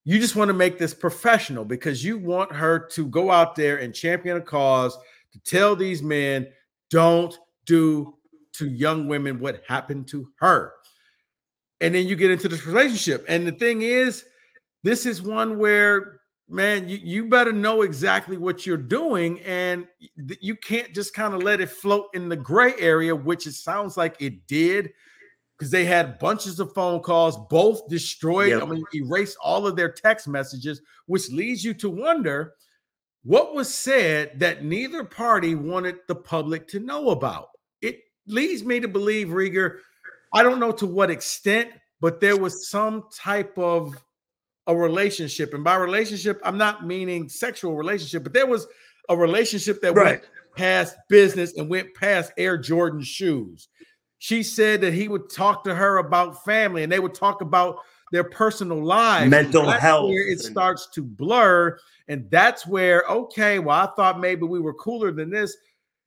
You 0.05 0.19
just 0.19 0.37
want 0.37 0.47
to 0.47 0.53
make 0.53 0.77
this 0.77 0.93
professional 0.93 1.65
because 1.65 2.05
you 2.05 2.17
want 2.17 2.53
her 2.53 2.79
to 2.93 3.07
go 3.07 3.31
out 3.31 3.57
there 3.57 3.77
and 3.77 3.93
champion 3.93 4.37
a 4.37 4.41
cause 4.41 4.97
to 5.45 5.49
tell 5.49 5.75
these 5.75 6.01
men, 6.01 6.47
don't 6.89 7.37
do 7.65 8.15
to 8.53 8.67
young 8.69 9.07
women 9.07 9.39
what 9.39 9.63
happened 9.67 10.07
to 10.09 10.27
her. 10.39 10.73
And 11.81 11.93
then 11.93 12.07
you 12.07 12.15
get 12.15 12.31
into 12.31 12.47
this 12.47 12.65
relationship. 12.65 13.25
And 13.27 13.45
the 13.45 13.51
thing 13.51 13.83
is, 13.83 14.25
this 14.83 15.05
is 15.05 15.21
one 15.21 15.59
where 15.59 16.21
man, 16.49 16.87
you, 16.87 16.97
you 17.01 17.25
better 17.25 17.51
know 17.51 17.81
exactly 17.81 18.37
what 18.37 18.65
you're 18.65 18.77
doing. 18.77 19.39
And 19.41 19.87
you 20.15 20.55
can't 20.55 20.93
just 20.93 21.13
kind 21.13 21.33
of 21.33 21.43
let 21.43 21.61
it 21.61 21.69
float 21.69 22.07
in 22.13 22.29
the 22.29 22.35
gray 22.35 22.73
area, 22.79 23.15
which 23.15 23.47
it 23.47 23.53
sounds 23.53 23.97
like 23.97 24.15
it 24.19 24.47
did 24.47 24.91
because 25.57 25.71
they 25.71 25.85
had 25.85 26.19
bunches 26.19 26.59
of 26.59 26.71
phone 26.73 27.01
calls, 27.01 27.37
both 27.49 27.87
destroyed, 27.89 28.49
yep. 28.49 28.61
I 28.61 28.65
mean, 28.65 28.83
erased 28.93 29.37
all 29.43 29.65
of 29.65 29.75
their 29.75 29.91
text 29.91 30.27
messages, 30.27 30.81
which 31.07 31.29
leads 31.31 31.63
you 31.63 31.73
to 31.75 31.89
wonder 31.89 32.53
what 33.27 33.53
was 33.53 33.73
said 33.73 34.39
that 34.39 34.63
neither 34.63 35.03
party 35.03 35.53
wanted 35.53 35.97
the 36.07 36.15
public 36.15 36.65
to 36.69 36.79
know 36.79 37.09
about. 37.09 37.49
It 37.81 37.99
leads 38.25 38.63
me 38.63 38.79
to 38.79 38.87
believe, 38.87 39.27
Riger, 39.27 39.79
I 40.33 40.43
don't 40.43 40.61
know 40.61 40.71
to 40.71 40.85
what 40.85 41.11
extent, 41.11 41.71
but 41.99 42.21
there 42.21 42.37
was 42.37 42.69
some 42.69 43.03
type 43.13 43.57
of 43.57 44.01
a 44.67 44.73
relationship. 44.73 45.53
And 45.53 45.61
by 45.61 45.75
relationship, 45.75 46.39
I'm 46.41 46.57
not 46.57 46.87
meaning 46.87 47.27
sexual 47.27 47.75
relationship, 47.75 48.23
but 48.23 48.31
there 48.31 48.47
was 48.47 48.65
a 49.09 49.17
relationship 49.17 49.81
that 49.81 49.93
right. 49.93 50.05
went 50.05 50.23
past 50.55 50.95
business 51.09 51.57
and 51.57 51.69
went 51.69 51.93
past 51.95 52.31
Air 52.37 52.57
Jordan 52.57 53.01
shoes. 53.01 53.67
She 54.19 54.41
said 54.41 54.79
that 54.81 54.93
he 54.93 55.09
would 55.09 55.29
talk 55.29 55.65
to 55.65 55.75
her 55.75 55.97
about 55.97 56.45
family 56.45 56.83
and 56.83 56.91
they 56.91 56.99
would 56.99 57.13
talk 57.13 57.41
about 57.41 57.79
their 58.11 58.23
personal 58.23 58.83
lives, 58.83 59.29
mental 59.29 59.69
health. 59.69 60.11
It 60.13 60.39
starts 60.39 60.87
to 60.93 61.03
blur. 61.03 61.77
And 62.07 62.29
that's 62.29 62.65
where, 62.65 63.03
okay, 63.09 63.59
well, 63.59 63.77
I 63.77 63.93
thought 63.95 64.19
maybe 64.19 64.43
we 64.43 64.59
were 64.59 64.73
cooler 64.73 65.11
than 65.11 65.29
this. 65.29 65.55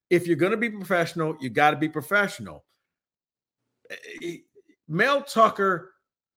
If 0.09 0.27
you're 0.27 0.37
going 0.37 0.53
to 0.53 0.59
be 0.59 0.71
professional, 0.71 1.37
you 1.41 1.51
got 1.51 1.73
to 1.73 1.77
be 1.77 1.89
professional. 1.89 2.65
Eh, 3.91 3.95
eh, 4.23 4.37
Mel 4.89 5.23
Tucker 5.23 5.93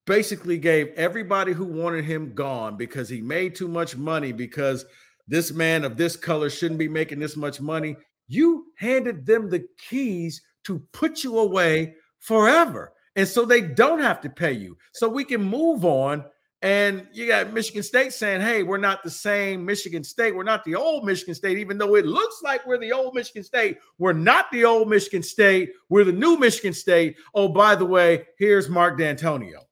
basically 0.05 0.57
gave 0.57 0.89
everybody 0.95 1.53
who 1.53 1.65
wanted 1.65 2.05
him 2.05 2.33
gone 2.33 2.75
because 2.75 3.07
he 3.07 3.21
made 3.21 3.55
too 3.55 3.67
much 3.67 3.95
money 3.95 4.31
because 4.31 4.85
this 5.27 5.51
man 5.53 5.85
of 5.85 5.95
this 5.95 6.15
color 6.15 6.49
shouldn't 6.49 6.77
be 6.77 6.89
making 6.89 7.19
this 7.19 7.37
much 7.37 7.61
money. 7.61 7.95
You 8.27 8.65
handed 8.77 9.25
them 9.25 9.49
the 9.49 9.65
keys 9.89 10.41
to 10.65 10.85
put 10.91 11.23
you 11.23 11.39
away 11.39 11.95
forever. 12.19 12.93
And 13.15 13.27
so 13.27 13.45
they 13.45 13.61
don't 13.61 13.99
have 13.99 14.21
to 14.21 14.29
pay 14.29 14.53
you. 14.53 14.77
So 14.91 15.07
we 15.07 15.23
can 15.23 15.43
move 15.43 15.85
on. 15.85 16.25
And 16.61 17.05
you 17.11 17.27
got 17.27 17.51
Michigan 17.51 17.83
State 17.83 18.13
saying, 18.13 18.39
hey, 18.39 18.63
we're 18.63 18.77
not 18.77 19.03
the 19.03 19.09
same 19.09 19.65
Michigan 19.65 20.01
State. 20.01 20.33
We're 20.33 20.43
not 20.43 20.63
the 20.63 20.75
old 20.75 21.03
Michigan 21.03 21.35
State, 21.35 21.57
even 21.57 21.77
though 21.77 21.95
it 21.95 22.05
looks 22.05 22.41
like 22.41 22.65
we're 22.65 22.77
the 22.77 22.93
old 22.93 23.13
Michigan 23.13 23.43
State. 23.43 23.79
We're 23.97 24.13
not 24.13 24.49
the 24.49 24.63
old 24.63 24.87
Michigan 24.87 25.23
State. 25.23 25.73
We're 25.89 26.05
the 26.05 26.13
new 26.13 26.37
Michigan 26.37 26.71
State. 26.73 27.17
Oh, 27.35 27.49
by 27.49 27.75
the 27.75 27.85
way, 27.85 28.27
here's 28.39 28.69
Mark 28.69 28.97
Dantonio. 28.97 29.65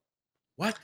What? 0.58 0.78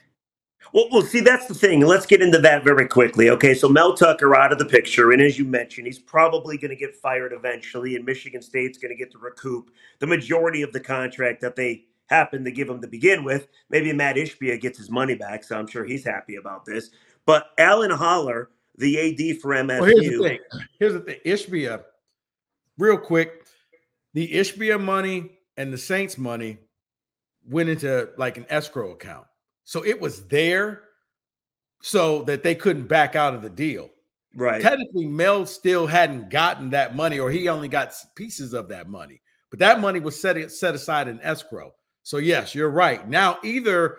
Well, 0.73 0.87
well, 0.91 1.01
see, 1.01 1.19
that's 1.19 1.47
the 1.47 1.53
thing. 1.53 1.81
Let's 1.81 2.05
get 2.05 2.21
into 2.21 2.39
that 2.39 2.63
very 2.63 2.87
quickly. 2.87 3.29
Okay, 3.29 3.53
so 3.53 3.69
Mel 3.69 3.93
Tucker 3.93 4.35
out 4.35 4.51
of 4.51 4.59
the 4.59 4.65
picture, 4.65 5.11
and 5.11 5.21
as 5.21 5.37
you 5.37 5.45
mentioned, 5.45 5.87
he's 5.87 5.99
probably 5.99 6.57
going 6.57 6.69
to 6.69 6.75
get 6.75 6.95
fired 6.95 7.33
eventually, 7.33 7.95
and 7.95 8.05
Michigan 8.05 8.41
State's 8.41 8.77
going 8.77 8.91
to 8.91 8.97
get 8.97 9.11
to 9.11 9.17
recoup 9.17 9.71
the 9.99 10.07
majority 10.07 10.61
of 10.61 10.73
the 10.73 10.79
contract 10.79 11.41
that 11.41 11.55
they 11.55 11.85
happened 12.07 12.45
to 12.45 12.51
give 12.51 12.69
him 12.69 12.81
to 12.81 12.87
begin 12.87 13.23
with. 13.23 13.47
Maybe 13.69 13.93
Mat 13.93 14.15
Ishbia 14.15 14.59
gets 14.59 14.77
his 14.77 14.89
money 14.89 15.15
back, 15.15 15.43
so 15.43 15.57
I'm 15.57 15.67
sure 15.67 15.85
he's 15.85 16.05
happy 16.05 16.35
about 16.35 16.65
this. 16.65 16.89
But 17.25 17.51
Alan 17.57 17.91
Haller, 17.91 18.49
the 18.77 18.97
AD 18.99 19.41
for 19.41 19.51
MSU. 19.51 19.79
Well, 19.79 19.89
here's 19.89 20.17
the 20.17 20.23
thing. 20.23 20.39
Here's 20.79 20.93
the 20.93 20.99
thing. 21.01 21.19
Ishbia, 21.25 21.83
real 22.77 22.97
quick, 22.97 23.45
the 24.13 24.31
Ishbia 24.31 24.81
money 24.81 25.39
and 25.57 25.71
the 25.73 25.77
Saints 25.77 26.17
money 26.17 26.57
went 27.47 27.69
into 27.69 28.09
like 28.17 28.37
an 28.37 28.45
escrow 28.49 28.91
account. 28.91 29.27
So 29.63 29.85
it 29.85 29.99
was 29.99 30.25
there 30.27 30.83
so 31.81 32.23
that 32.23 32.43
they 32.43 32.55
couldn't 32.55 32.87
back 32.87 33.15
out 33.15 33.33
of 33.33 33.41
the 33.41 33.49
deal. 33.49 33.89
Right. 34.35 34.61
Technically, 34.61 35.07
Mel 35.07 35.45
still 35.45 35.87
hadn't 35.87 36.29
gotten 36.29 36.69
that 36.69 36.95
money, 36.95 37.19
or 37.19 37.31
he 37.31 37.49
only 37.49 37.67
got 37.67 37.93
pieces 38.15 38.53
of 38.53 38.69
that 38.69 38.87
money. 38.87 39.21
But 39.49 39.59
that 39.59 39.79
money 39.79 39.99
was 39.99 40.19
set, 40.19 40.51
set 40.51 40.75
aside 40.75 41.07
in 41.07 41.19
escrow. 41.21 41.73
So, 42.07 42.19
yes, 42.19 42.55
you're 42.55 42.69
right. 42.69 43.05
Now, 43.09 43.37
either 43.43 43.97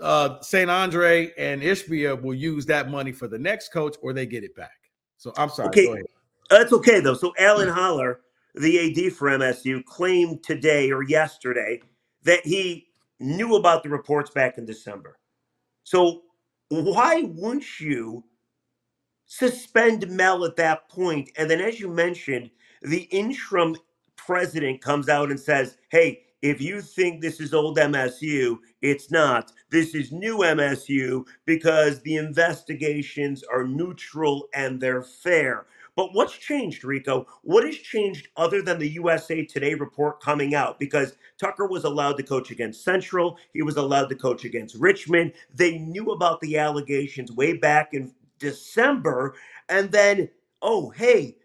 uh, 0.00 0.40
St. 0.40 0.70
Andre 0.70 1.34
and 1.36 1.60
Ishbia 1.60 2.18
will 2.22 2.32
use 2.32 2.64
that 2.64 2.90
money 2.90 3.12
for 3.12 3.28
the 3.28 3.38
next 3.38 3.74
coach 3.74 3.94
or 4.00 4.14
they 4.14 4.24
get 4.24 4.42
it 4.42 4.56
back. 4.56 4.70
So, 5.18 5.34
I'm 5.36 5.50
sorry. 5.50 5.68
Okay. 5.68 6.02
That's 6.48 6.72
okay, 6.72 7.00
though. 7.00 7.12
So, 7.12 7.34
Alan 7.38 7.68
Haller, 7.68 8.20
the 8.54 9.06
AD 9.06 9.12
for 9.12 9.28
MSU, 9.28 9.84
claimed 9.84 10.42
today 10.42 10.90
or 10.90 11.02
yesterday 11.02 11.82
that 12.22 12.40
he 12.42 12.86
knew 13.20 13.56
about 13.56 13.82
the 13.82 13.90
reports 13.90 14.30
back 14.30 14.56
in 14.56 14.64
December. 14.64 15.18
So 15.84 16.22
why 16.70 17.24
wouldn't 17.34 17.80
you 17.80 18.24
suspend 19.26 20.08
Mel 20.08 20.46
at 20.46 20.56
that 20.56 20.88
point? 20.88 21.28
And 21.36 21.50
then, 21.50 21.60
as 21.60 21.78
you 21.78 21.88
mentioned, 21.88 22.50
the 22.80 23.02
interim 23.10 23.76
president 24.16 24.80
comes 24.80 25.10
out 25.10 25.30
and 25.30 25.38
says, 25.38 25.76
hey, 25.90 26.22
if 26.42 26.60
you 26.60 26.80
think 26.80 27.20
this 27.20 27.40
is 27.40 27.54
old 27.54 27.78
MSU, 27.78 28.58
it's 28.82 29.10
not. 29.10 29.52
This 29.70 29.94
is 29.94 30.10
new 30.10 30.38
MSU 30.38 31.24
because 31.46 32.02
the 32.02 32.16
investigations 32.16 33.44
are 33.44 33.66
neutral 33.66 34.48
and 34.52 34.80
they're 34.80 35.04
fair. 35.04 35.66
But 35.94 36.14
what's 36.14 36.32
changed, 36.32 36.84
Rico? 36.84 37.26
What 37.42 37.64
has 37.64 37.76
changed 37.76 38.28
other 38.36 38.60
than 38.62 38.78
the 38.78 38.88
USA 38.88 39.44
Today 39.44 39.74
report 39.74 40.20
coming 40.20 40.54
out? 40.54 40.80
Because 40.80 41.16
Tucker 41.38 41.66
was 41.66 41.84
allowed 41.84 42.16
to 42.16 42.22
coach 42.22 42.50
against 42.50 42.82
Central, 42.82 43.38
he 43.52 43.62
was 43.62 43.76
allowed 43.76 44.08
to 44.08 44.16
coach 44.16 44.44
against 44.44 44.74
Richmond. 44.76 45.32
They 45.54 45.78
knew 45.78 46.10
about 46.10 46.40
the 46.40 46.58
allegations 46.58 47.30
way 47.30 47.52
back 47.52 47.94
in 47.94 48.12
December. 48.38 49.34
And 49.68 49.92
then, 49.92 50.28
oh, 50.62 50.90
hey, 50.90 51.36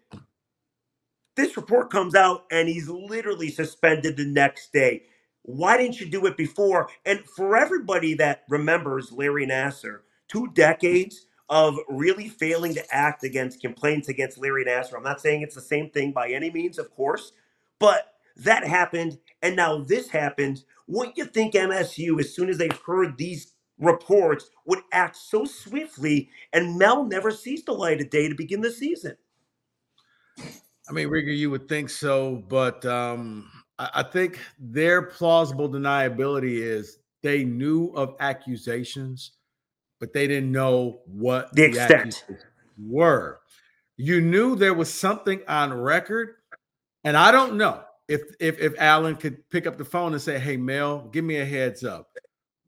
this 1.38 1.56
report 1.56 1.90
comes 1.90 2.16
out 2.16 2.46
and 2.52 2.68
he's 2.68 2.90
literally 2.90 3.50
suspended 3.50 4.18
the 4.18 4.26
next 4.26 4.74
day. 4.74 5.04
Why 5.44 5.78
didn't 5.78 6.00
you 6.00 6.10
do 6.10 6.26
it 6.26 6.36
before? 6.36 6.90
And 7.06 7.20
for 7.36 7.56
everybody 7.56 8.14
that 8.16 8.44
remembers 8.50 9.12
Larry 9.12 9.46
Nassar, 9.48 10.00
two 10.28 10.48
decades 10.54 11.26
of 11.50 11.78
really 11.88 12.28
failing 12.28 12.74
to 12.74 12.84
act 12.94 13.24
against 13.24 13.62
complaints 13.62 14.10
against 14.10 14.38
Larry 14.38 14.66
Nassar. 14.66 14.96
I'm 14.96 15.04
not 15.04 15.22
saying 15.22 15.42
it's 15.42 15.56
the 15.56 15.62
same 15.62 15.90
thing 15.90 16.12
by 16.12 16.30
any 16.30 16.50
means, 16.50 16.78
of 16.78 16.94
course, 16.96 17.32
but 17.80 18.14
that 18.38 18.66
happened. 18.66 19.18
And 19.42 19.56
now 19.56 19.80
this 19.80 20.10
happened. 20.10 20.64
Wouldn't 20.88 21.18
you 21.18 21.26
think 21.26 21.54
MSU, 21.54 22.20
as 22.20 22.34
soon 22.34 22.50
as 22.50 22.58
they 22.58 22.70
heard 22.86 23.18
these 23.18 23.54
reports, 23.78 24.50
would 24.66 24.80
act 24.92 25.16
so 25.16 25.46
swiftly? 25.46 26.30
And 26.52 26.78
Mel 26.78 27.04
never 27.06 27.32
sees 27.32 27.64
the 27.64 27.74
light 27.74 28.02
of 28.02 28.10
day 28.10 28.28
to 28.28 28.36
begin 28.36 28.62
the 28.62 28.72
season. 28.72 29.16
I 30.88 30.92
mean, 30.92 31.08
Riger, 31.08 31.36
you 31.36 31.50
would 31.50 31.68
think 31.68 31.90
so, 31.90 32.44
but 32.48 32.84
um, 32.86 33.50
I, 33.78 33.90
I 33.96 34.02
think 34.02 34.38
their 34.58 35.02
plausible 35.02 35.68
deniability 35.68 36.60
is 36.60 36.98
they 37.22 37.44
knew 37.44 37.88
of 37.94 38.14
accusations 38.20 39.32
but 40.00 40.12
they 40.12 40.26
didn't 40.26 40.52
know 40.52 41.00
what 41.06 41.54
the, 41.54 41.62
the 41.62 41.68
extent 41.68 42.24
were. 42.78 43.40
You 43.96 44.20
knew 44.20 44.54
there 44.54 44.74
was 44.74 44.92
something 44.92 45.40
on 45.48 45.72
record, 45.72 46.36
and 47.04 47.16
I 47.16 47.32
don't 47.32 47.56
know 47.56 47.82
if 48.06 48.22
if 48.40 48.60
if 48.60 48.74
Alan 48.78 49.16
could 49.16 49.48
pick 49.50 49.66
up 49.66 49.76
the 49.76 49.84
phone 49.84 50.12
and 50.12 50.22
say, 50.22 50.38
"Hey, 50.38 50.56
Mel, 50.56 51.08
give 51.12 51.24
me 51.24 51.38
a 51.38 51.44
heads 51.44 51.84
up. 51.84 52.08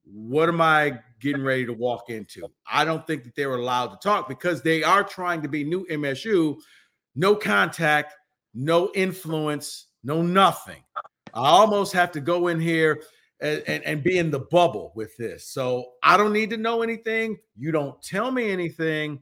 What 0.05 0.49
am 0.49 0.61
I 0.61 0.99
getting 1.21 1.45
ready 1.45 1.65
to 1.67 1.73
walk 1.73 2.11
into?" 2.11 2.49
I 2.71 2.85
don't 2.85 3.07
think 3.07 3.23
that 3.25 3.37
they 3.37 3.47
were 3.47 3.59
allowed 3.59 3.89
to 3.89 3.99
talk 4.03 4.29
because 4.29 4.63
they 4.63 4.83
are 4.83 5.05
trying 5.05 5.43
to 5.43 5.49
be 5.49 5.63
new 5.63 5.87
MSU, 5.87 6.57
no 7.15 7.35
contact, 7.35 8.15
no 8.55 8.91
influence, 8.95 9.87
no 10.05 10.23
nothing. 10.23 10.83
I 11.35 11.49
almost 11.49 11.93
have 11.93 12.13
to 12.13 12.21
go 12.21 12.49
in 12.49 12.61
here 12.61 13.03
and, 13.41 13.63
and, 13.67 13.85
and 13.85 14.03
be 14.03 14.19
in 14.19 14.31
the 14.31 14.41
bubble 14.41 14.93
with 14.95 15.17
this. 15.17 15.49
So 15.49 15.93
I 16.03 16.17
don't 16.17 16.33
need 16.33 16.51
to 16.51 16.57
know 16.57 16.83
anything. 16.83 17.39
You 17.57 17.73
don't 17.73 18.01
tell 18.03 18.31
me 18.31 18.51
anything. 18.51 19.21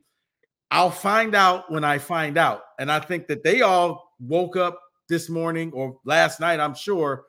I'll 0.70 0.90
find 0.90 1.34
out 1.34 1.70
when 1.70 1.84
I 1.84 1.98
find 1.98 2.36
out. 2.36 2.62
And 2.78 2.90
I 2.90 3.00
think 3.00 3.26
that 3.28 3.42
they 3.42 3.62
all 3.62 4.14
woke 4.20 4.56
up 4.56 4.80
this 5.08 5.28
morning 5.28 5.72
or 5.72 5.98
last 6.04 6.40
night, 6.40 6.60
I'm 6.60 6.74
sure, 6.74 7.24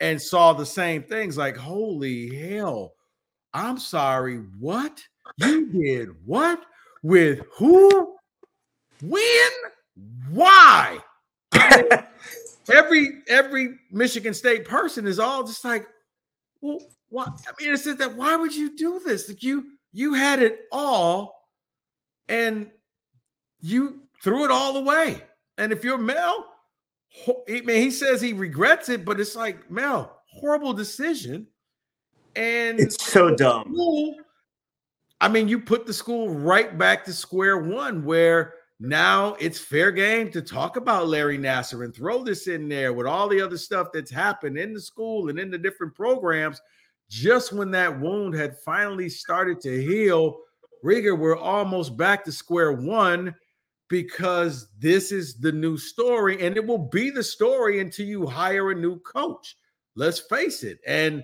and 0.00 0.20
saw 0.20 0.52
the 0.52 0.66
same 0.66 1.02
things 1.02 1.38
like, 1.38 1.56
holy 1.56 2.34
hell, 2.34 2.94
I'm 3.54 3.78
sorry, 3.78 4.36
what? 4.58 5.02
You 5.38 5.66
did 5.66 6.08
what? 6.26 6.62
With 7.02 7.40
who? 7.56 8.16
When? 9.02 9.50
Why? 10.30 10.98
every 12.72 13.22
every 13.28 13.78
Michigan 13.90 14.34
State 14.34 14.64
person 14.64 15.06
is 15.06 15.18
all 15.18 15.44
just 15.44 15.64
like, 15.64 15.86
well, 16.60 16.78
why? 17.08 17.24
I 17.24 17.62
mean, 17.62 17.72
it's 17.72 17.84
just 17.84 17.98
that 17.98 18.16
why 18.16 18.36
would 18.36 18.54
you 18.54 18.76
do 18.76 19.00
this? 19.04 19.28
Like 19.28 19.42
you 19.42 19.64
you 19.92 20.14
had 20.14 20.42
it 20.42 20.60
all, 20.70 21.48
and 22.28 22.70
you 23.60 24.02
threw 24.22 24.44
it 24.44 24.50
all 24.50 24.76
away. 24.76 25.22
And 25.58 25.72
if 25.72 25.84
you're 25.84 25.98
Mel, 25.98 26.46
I 27.28 27.60
mean, 27.60 27.82
he 27.82 27.90
says 27.90 28.20
he 28.20 28.32
regrets 28.32 28.88
it, 28.88 29.04
but 29.04 29.20
it's 29.20 29.36
like 29.36 29.70
Mel, 29.70 30.20
horrible 30.26 30.72
decision. 30.72 31.46
And 32.34 32.80
it's 32.80 33.04
so 33.04 33.34
dumb. 33.34 33.76
I 35.20 35.28
mean, 35.28 35.48
you 35.48 35.60
put 35.60 35.86
the 35.86 35.92
school 35.92 36.30
right 36.30 36.76
back 36.76 37.04
to 37.04 37.12
square 37.12 37.58
one 37.58 38.04
where 38.04 38.54
now 38.82 39.34
it's 39.38 39.60
fair 39.60 39.92
game 39.92 40.28
to 40.32 40.42
talk 40.42 40.76
about 40.76 41.06
Larry 41.06 41.38
Nassar 41.38 41.84
and 41.84 41.94
throw 41.94 42.24
this 42.24 42.48
in 42.48 42.68
there 42.68 42.92
with 42.92 43.06
all 43.06 43.28
the 43.28 43.40
other 43.40 43.56
stuff 43.56 43.88
that's 43.94 44.10
happened 44.10 44.58
in 44.58 44.74
the 44.74 44.80
school 44.80 45.28
and 45.28 45.38
in 45.38 45.52
the 45.52 45.58
different 45.58 45.94
programs. 45.94 46.60
Just 47.08 47.52
when 47.52 47.70
that 47.70 48.00
wound 48.00 48.34
had 48.34 48.58
finally 48.58 49.08
started 49.08 49.60
to 49.60 49.80
heal, 49.80 50.40
Riger, 50.84 51.16
we're 51.16 51.36
almost 51.36 51.96
back 51.96 52.24
to 52.24 52.32
square 52.32 52.72
one 52.72 53.32
because 53.88 54.66
this 54.80 55.12
is 55.12 55.34
the 55.34 55.52
new 55.52 55.76
story 55.76 56.44
and 56.44 56.56
it 56.56 56.66
will 56.66 56.88
be 56.88 57.10
the 57.10 57.22
story 57.22 57.80
until 57.80 58.06
you 58.06 58.26
hire 58.26 58.72
a 58.72 58.74
new 58.74 58.98
coach. 59.00 59.56
Let's 59.94 60.18
face 60.18 60.64
it. 60.64 60.80
And 60.86 61.22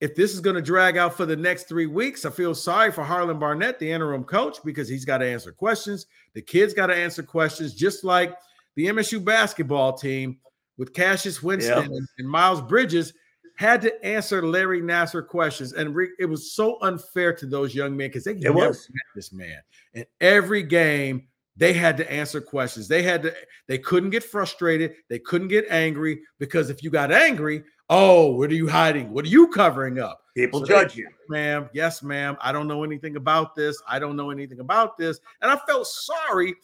if 0.00 0.14
this 0.14 0.32
is 0.32 0.40
going 0.40 0.56
to 0.56 0.62
drag 0.62 0.96
out 0.96 1.16
for 1.16 1.26
the 1.26 1.36
next 1.36 1.64
three 1.64 1.86
weeks, 1.86 2.24
I 2.24 2.30
feel 2.30 2.54
sorry 2.54 2.92
for 2.92 3.02
Harlan 3.02 3.38
Barnett, 3.38 3.78
the 3.78 3.90
interim 3.90 4.24
coach, 4.24 4.58
because 4.64 4.88
he's 4.88 5.04
got 5.04 5.18
to 5.18 5.26
answer 5.26 5.52
questions. 5.52 6.06
The 6.34 6.42
kids 6.42 6.72
got 6.72 6.86
to 6.86 6.94
answer 6.94 7.22
questions, 7.22 7.74
just 7.74 8.04
like 8.04 8.36
the 8.76 8.86
MSU 8.86 9.24
basketball 9.24 9.92
team 9.94 10.38
with 10.76 10.94
Cassius 10.94 11.42
Winston 11.42 11.92
yep. 11.92 12.02
and, 12.18 12.28
Miles 12.28 12.62
Bridges 12.62 13.12
had 13.56 13.82
to 13.82 14.04
answer 14.04 14.46
Larry 14.46 14.80
Nassar 14.80 15.26
questions. 15.26 15.72
And 15.72 15.94
re- 15.94 16.12
it 16.20 16.26
was 16.26 16.52
so 16.52 16.78
unfair 16.82 17.32
to 17.34 17.46
those 17.46 17.74
young 17.74 17.96
men 17.96 18.08
because 18.08 18.22
they 18.22 18.32
it 18.32 18.40
never 18.42 18.68
was. 18.68 18.88
met 18.88 19.02
this 19.16 19.32
man. 19.32 19.58
In 19.94 20.04
every 20.20 20.62
game, 20.62 21.26
they 21.58 21.74
had 21.74 21.96
to 21.98 22.10
answer 22.10 22.40
questions. 22.40 22.88
They 22.88 23.02
had 23.02 23.22
to, 23.24 23.34
they 23.66 23.78
couldn't 23.78 24.10
get 24.10 24.24
frustrated. 24.24 24.94
They 25.08 25.18
couldn't 25.18 25.48
get 25.48 25.66
angry 25.68 26.20
because 26.38 26.70
if 26.70 26.82
you 26.82 26.90
got 26.90 27.12
angry, 27.12 27.64
Oh, 27.90 28.32
what 28.32 28.50
are 28.50 28.54
you 28.54 28.68
hiding? 28.68 29.12
What 29.12 29.24
are 29.24 29.28
you 29.28 29.48
covering 29.48 29.98
up? 29.98 30.22
People 30.36 30.60
so 30.60 30.66
judge 30.66 30.94
they, 30.94 31.00
you. 31.00 31.08
Ma'am, 31.30 31.70
yes, 31.72 32.02
ma'am. 32.02 32.36
I 32.40 32.52
don't 32.52 32.68
know 32.68 32.84
anything 32.84 33.16
about 33.16 33.56
this. 33.56 33.80
I 33.88 33.98
don't 33.98 34.14
know 34.14 34.30
anything 34.30 34.60
about 34.60 34.98
this. 34.98 35.20
And 35.40 35.50
I 35.50 35.56
felt 35.66 35.86
sorry 35.86 36.54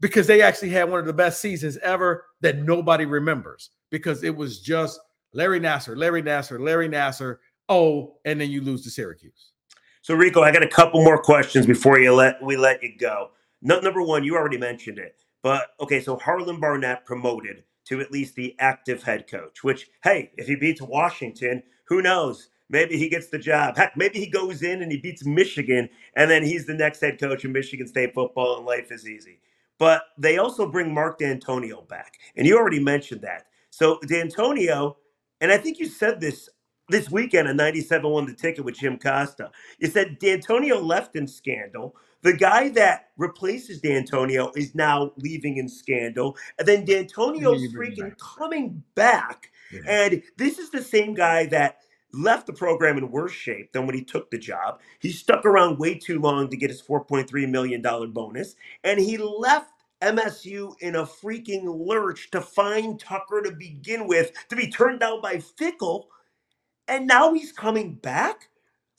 because 0.00 0.26
they 0.26 0.42
actually 0.42 0.68
had 0.70 0.90
one 0.90 1.00
of 1.00 1.06
the 1.06 1.12
best 1.12 1.40
seasons 1.40 1.78
ever 1.78 2.26
that 2.42 2.58
nobody 2.58 3.06
remembers 3.06 3.70
because 3.90 4.22
it 4.24 4.36
was 4.36 4.60
just 4.60 5.00
Larry 5.32 5.58
nassar 5.58 5.96
Larry 5.96 6.22
nassar 6.22 6.60
Larry 6.60 6.88
nassar 6.88 7.38
Oh, 7.70 8.16
and 8.26 8.38
then 8.38 8.50
you 8.50 8.60
lose 8.60 8.82
to 8.82 8.90
Syracuse. 8.90 9.52
So 10.02 10.14
Rico, 10.14 10.42
I 10.42 10.52
got 10.52 10.62
a 10.62 10.68
couple 10.68 11.02
more 11.02 11.20
questions 11.22 11.64
before 11.64 11.98
you 11.98 12.12
let 12.12 12.42
we 12.42 12.58
let 12.58 12.82
you 12.82 12.92
go. 12.98 13.30
Number 13.64 14.02
one, 14.02 14.24
you 14.24 14.36
already 14.36 14.58
mentioned 14.58 14.98
it, 14.98 15.16
but 15.42 15.68
okay. 15.80 16.00
So 16.00 16.18
Harlan 16.18 16.60
Barnett 16.60 17.06
promoted 17.06 17.64
to 17.86 18.00
at 18.00 18.12
least 18.12 18.36
the 18.36 18.56
active 18.60 19.04
head 19.04 19.28
coach, 19.28 19.64
which, 19.64 19.88
hey, 20.04 20.32
if 20.36 20.48
he 20.48 20.56
beats 20.56 20.82
Washington, 20.82 21.64
who 21.88 22.02
knows? 22.02 22.50
Maybe 22.70 22.98
he 22.98 23.10
gets 23.10 23.28
the 23.28 23.38
job. 23.38 23.76
Heck, 23.76 23.96
maybe 23.96 24.20
he 24.20 24.28
goes 24.28 24.62
in 24.62 24.82
and 24.82 24.92
he 24.92 24.98
beats 24.98 25.26
Michigan, 25.26 25.90
and 26.16 26.30
then 26.30 26.44
he's 26.44 26.66
the 26.66 26.74
next 26.74 27.02
head 27.02 27.20
coach 27.20 27.44
of 27.44 27.52
Michigan 27.52 27.88
State 27.88 28.14
football, 28.14 28.58
and 28.58 28.66
life 28.66 28.92
is 28.92 29.08
easy. 29.08 29.40
But 29.78 30.04
they 30.18 30.38
also 30.38 30.70
bring 30.70 30.94
Mark 30.94 31.20
Dantonio 31.20 31.88
back, 31.88 32.14
and 32.36 32.46
you 32.46 32.58
already 32.58 32.80
mentioned 32.80 33.22
that. 33.22 33.46
So 33.70 33.98
Dantonio, 34.06 34.96
and 35.42 35.52
I 35.52 35.58
think 35.58 35.80
you 35.80 35.86
said 35.88 36.20
this 36.20 36.50
this 36.90 37.10
weekend 37.10 37.48
in 37.48 37.56
97 37.56 38.10
won 38.10 38.26
the 38.26 38.34
ticket 38.34 38.64
with 38.64 38.76
Jim 38.78 38.98
Costa. 38.98 39.50
You 39.80 39.88
said 39.88 40.20
Dantonio 40.20 40.82
left 40.84 41.16
in 41.16 41.28
scandal. 41.28 41.96
The 42.24 42.32
guy 42.32 42.70
that 42.70 43.10
replaces 43.18 43.82
Dantonio 43.82 44.50
is 44.56 44.74
now 44.74 45.12
leaving 45.18 45.58
in 45.58 45.68
scandal. 45.68 46.36
And 46.58 46.66
then 46.66 46.86
Dantonio's 46.86 47.72
freaking 47.74 48.08
back. 48.08 48.18
coming 48.18 48.82
back. 48.94 49.50
Yeah. 49.70 49.80
And 49.86 50.22
this 50.38 50.58
is 50.58 50.70
the 50.70 50.82
same 50.82 51.12
guy 51.12 51.44
that 51.46 51.80
left 52.14 52.46
the 52.46 52.52
program 52.54 52.96
in 52.96 53.10
worse 53.10 53.32
shape 53.32 53.72
than 53.72 53.86
when 53.86 53.94
he 53.94 54.02
took 54.02 54.30
the 54.30 54.38
job. 54.38 54.80
He 55.00 55.12
stuck 55.12 55.44
around 55.44 55.78
way 55.78 55.98
too 55.98 56.18
long 56.18 56.48
to 56.48 56.56
get 56.56 56.70
his 56.70 56.80
$4.3 56.80 57.50
million 57.50 57.82
bonus. 57.82 58.54
And 58.84 58.98
he 58.98 59.18
left 59.18 59.72
MSU 60.00 60.74
in 60.80 60.96
a 60.96 61.04
freaking 61.04 61.64
lurch 61.66 62.30
to 62.30 62.40
find 62.40 62.98
Tucker 62.98 63.42
to 63.42 63.52
begin 63.52 64.06
with, 64.06 64.32
to 64.48 64.56
be 64.56 64.70
turned 64.70 65.00
down 65.00 65.20
by 65.20 65.36
Fickell. 65.36 66.04
And 66.88 67.06
now 67.06 67.34
he's 67.34 67.52
coming 67.52 67.94
back? 67.94 68.48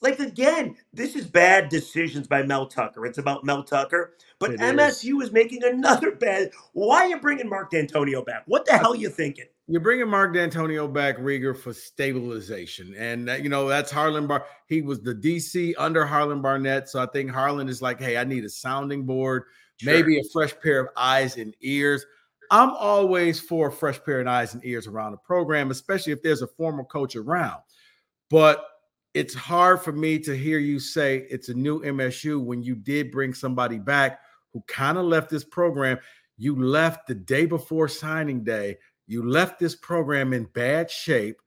Like 0.06 0.20
again, 0.20 0.76
this 0.94 1.16
is 1.16 1.26
bad 1.26 1.70
decisions 1.70 2.28
by 2.28 2.44
Mel 2.44 2.68
Tucker. 2.68 3.08
It's 3.08 3.18
about 3.18 3.44
Mel 3.44 3.64
Tucker, 3.64 4.14
but 4.38 4.52
it 4.52 4.60
MSU 4.60 5.24
is. 5.24 5.32
making 5.32 5.64
another 5.64 6.12
bad. 6.16 6.52
Why 6.74 6.98
are 6.98 7.08
you 7.08 7.20
bringing 7.20 7.50
Mark 7.50 7.72
Dantonio 7.72 8.24
back? 8.24 8.44
What 8.46 8.68
the 8.68 8.78
hell 8.78 8.94
are 8.94 8.96
you 8.96 9.10
thinking? 9.10 9.46
You're 9.68 9.82
bringing 9.82 10.08
Mark 10.08 10.36
Dantonio 10.36 10.94
back, 10.94 11.18
Riger, 11.18 11.58
for 11.58 11.74
stabilization, 11.74 12.94
and 12.96 13.32
uh, 13.32 13.34
you 13.34 13.50
know 13.50 13.68
that's 13.68 13.90
Harlan 13.90 14.28
Bar. 14.28 14.46
He 14.68 14.84
was 14.84 15.02
the 15.02 15.16
DC 15.16 15.74
under 15.80 16.06
Harlan 16.06 16.40
Barnett, 16.40 16.88
so 16.88 17.02
I 17.02 17.08
think 17.08 17.32
Harlan 17.32 17.68
is 17.68 17.82
like, 17.82 18.00
hey, 18.00 18.16
I 18.16 18.26
need 18.26 18.46
a 18.46 18.50
sounding 18.50 19.08
board, 19.08 19.46
sure. 19.78 19.92
maybe 19.92 20.20
a 20.20 20.24
fresh 20.32 20.54
pair 20.62 20.82
of 20.82 20.90
eyes 20.96 21.38
and 21.38 21.56
ears. 21.62 22.06
I'm 22.52 22.70
always 22.76 23.40
for 23.40 23.70
a 23.70 23.72
fresh 23.72 24.00
pair 24.06 24.22
of 24.22 24.28
eyes 24.28 24.54
and 24.54 24.64
ears 24.64 24.86
around 24.86 25.14
the 25.14 25.18
program, 25.18 25.72
especially 25.72 26.14
if 26.14 26.22
there's 26.22 26.44
a 26.44 26.48
former 26.48 26.84
coach 26.84 27.16
around. 27.16 27.64
But 28.30 28.64
it's 29.16 29.34
hard 29.34 29.82
for 29.82 29.94
me 29.94 30.20
to 30.20 30.36
hear 30.36 30.60
you 30.60 30.78
say 30.78 31.26
it's 31.30 31.48
a 31.48 31.54
new 31.54 31.82
MSU 31.82 32.44
when 32.44 32.62
you 32.62 32.76
did 32.76 33.12
bring 33.12 33.34
somebody 33.34 33.80
back 33.80 34.20
who 34.52 34.62
kind 34.68 34.98
of 34.98 35.06
left 35.06 35.30
this 35.30 35.46
program. 35.46 35.98
You 36.38 36.62
left 36.62 37.08
the 37.08 37.16
day 37.16 37.46
before 37.46 37.88
signing 37.88 38.44
day. 38.44 38.78
You 39.08 39.28
left 39.28 39.58
this 39.58 39.74
program 39.74 40.34
in 40.34 40.44
bad 40.54 40.92
shape. 40.92 41.38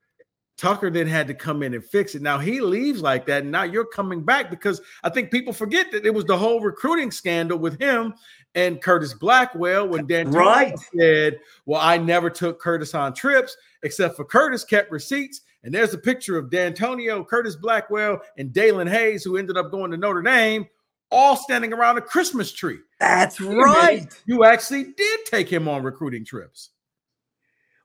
Tucker 0.57 0.89
then 0.91 1.07
had 1.07 1.27
to 1.27 1.35
come 1.35 1.63
in 1.63 1.75
and 1.75 1.85
fix 1.85 2.15
it. 2.15 2.23
Now 2.23 2.39
he 2.39 2.61
leaves 2.61 3.03
like 3.03 3.27
that. 3.27 3.43
And 3.43 3.53
now 3.53 3.65
you're 3.65 3.85
coming 3.85 4.25
back 4.25 4.51
because 4.51 4.81
I 5.05 5.11
think 5.11 5.31
people 5.31 5.53
forget 5.53 5.93
that 5.93 6.07
it 6.07 6.15
was 6.15 6.25
the 6.25 6.39
whole 6.39 6.61
recruiting 6.61 7.11
scandal 7.11 7.59
with 7.59 7.79
him 7.79 8.15
and 8.55 8.83
Curtis 8.83 9.13
Blackwell 9.13 9.87
when 9.87 10.07
Dan 10.07 10.31
right. 10.31 10.75
said, 10.99 11.39
Well, 11.67 11.83
I 11.83 11.99
never 11.99 12.31
took 12.31 12.61
Curtis 12.61 12.95
on 12.95 13.13
trips, 13.13 13.55
except 13.83 14.17
for 14.17 14.25
Curtis 14.25 14.65
kept 14.65 14.91
receipts 14.91 15.43
and 15.63 15.75
there's 15.75 15.95
a 15.95 15.99
picture 15.99 16.39
of 16.39 16.51
Dantonio, 16.51 17.27
Curtis 17.27 17.57
Blackwell, 17.57 18.21
and 18.37 18.53
Daelin 18.53 18.89
Hayes, 18.89 19.25
who 19.25 19.37
ended 19.37 19.57
up 19.57 19.71
going 19.71 19.91
to 19.91 19.97
Notre 19.97 20.23
Dame, 20.23 20.67
all 21.11 21.37
standing 21.37 21.73
around 21.73 21.99
a 21.99 22.03
Christmas 22.03 22.53
tree. 22.53 22.79
That's 23.01 23.41
right. 23.41 24.07
You 24.27 24.45
actually 24.45 24.93
did 24.97 25.21
take 25.27 25.49
him 25.49 25.69
on 25.69 25.83
recruiting 25.83 26.25
trips. 26.25 26.71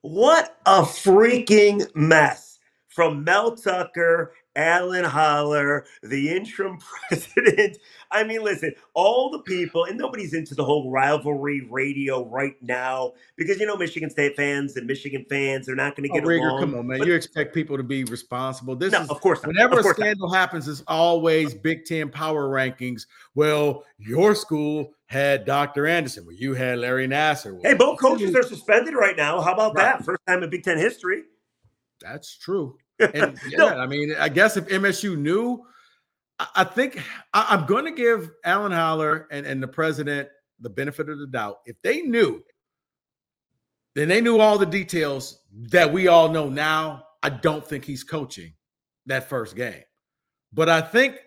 What 0.02 0.58
a 0.66 0.82
freaking 0.82 1.88
mess 1.96 2.60
from 2.90 3.24
Mel 3.24 3.56
Tucker 3.56 4.34
Alan 4.56 5.04
Haller, 5.04 5.86
the 6.02 6.30
interim 6.30 6.78
president. 7.08 7.78
I 8.12 8.24
mean, 8.24 8.44
listen, 8.44 8.74
all 8.94 9.32
the 9.32 9.40
people, 9.40 9.86
and 9.86 9.98
nobody's 9.98 10.34
into 10.34 10.54
the 10.54 10.64
whole 10.64 10.92
rivalry 10.92 11.68
radio 11.70 12.28
right 12.30 12.56
now 12.62 13.14
because 13.36 13.60
you 13.60 13.66
know 13.66 13.76
Michigan 13.76 14.10
State 14.10 14.36
fans 14.36 14.78
and 14.78 14.86
Michigan 14.86 15.26
fans 15.30 15.66
they're 15.66 15.76
not 15.76 15.96
going 15.96 16.08
to 16.08 16.16
oh, 16.16 16.20
get 16.20 16.26
oh, 16.26 16.48
along. 16.48 16.60
Come 16.60 16.76
on, 16.76 16.88
man! 16.88 17.00
But, 17.00 17.08
you 17.08 17.16
expect 17.16 17.54
people 17.54 17.78
to 17.78 17.84
be 17.84 18.04
responsible. 18.04 18.76
This 18.76 18.92
no, 18.92 19.02
is 19.02 19.10
of 19.10 19.20
course. 19.22 19.42
Not. 19.42 19.48
Whenever 19.48 19.78
of 19.80 19.84
course 19.84 19.98
a 19.98 20.02
scandal 20.02 20.30
not. 20.30 20.38
happens, 20.38 20.68
it's 20.68 20.84
always 20.88 21.54
Big 21.54 21.86
Ten 21.86 22.10
power 22.10 22.48
rankings. 22.48 23.08
Well, 23.36 23.86
your 23.98 24.36
school 24.36 24.94
had 25.08 25.46
Dr. 25.46 25.88
Anderson. 25.88 26.26
Well, 26.26 26.36
you 26.36 26.54
had 26.54 26.80
Larry 26.80 27.08
Nassar. 27.08 27.54
Well, 27.54 27.62
hey, 27.64 27.74
both 27.74 28.00
coaches 28.00 28.36
are 28.36 28.44
suspended 28.44 28.94
right 28.94 29.18
now. 29.18 29.42
How 29.42 29.54
about 29.54 29.76
right. 29.76 29.98
that? 29.98 30.06
First 30.06 30.22
time 30.28 30.44
in 30.44 30.50
Big 30.50 30.64
Ten 30.64 30.78
history. 30.78 31.24
That's 32.02 32.38
true. 32.38 32.78
And 33.14 33.38
yeah, 33.50 33.58
no. 33.58 33.68
I 33.68 33.88
mean, 33.88 34.16
I 34.18 34.30
guess 34.30 34.58
if 34.58 34.68
MSU 34.68 35.18
knew, 35.18 35.64
I 36.56 36.64
think 36.64 37.02
I, 37.34 37.54
am 37.54 37.66
going 37.66 37.86
to 37.86 37.92
give 37.92 38.32
Alan 38.44 38.72
Haller 38.72 39.28
and, 39.32 39.46
and 39.46 39.62
the 39.62 39.68
president 39.68 40.30
the 40.60 40.70
benefit 40.70 41.10
of 41.10 41.20
the 41.20 41.28
doubt. 41.28 41.58
If 41.66 41.76
they 41.84 42.02
knew, 42.02 42.44
then 43.96 44.08
they 44.08 44.22
knew 44.22 44.40
all 44.40 44.58
the 44.58 44.66
details 44.66 45.40
that 45.70 45.92
we 45.92 46.08
all 46.08 46.30
know 46.30 46.50
now. 46.50 47.04
I 47.22 47.30
don't 47.30 47.66
think 47.66 47.86
he's 47.86 48.04
coaching 48.04 48.54
that 49.06 49.30
first 49.30 49.56
game. 49.56 49.84
But 50.52 50.70
I 50.70 50.82
think 50.82 51.20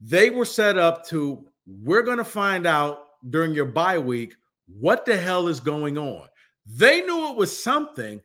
they 0.00 0.30
were 0.30 0.44
set 0.44 0.78
up 0.78 1.06
to, 1.08 1.46
we're 1.66 2.02
going 2.02 2.18
to 2.18 2.24
find 2.24 2.66
out 2.66 3.00
during 3.30 3.54
your 3.54 3.66
bye 3.66 3.98
week 3.98 4.34
what 4.66 5.04
the 5.04 5.16
hell 5.16 5.48
is 5.48 5.60
going 5.60 5.98
on. 5.98 6.26
They 6.66 7.02
knew 7.02 7.30
it 7.30 7.36
was 7.36 7.62
something, 7.62 8.20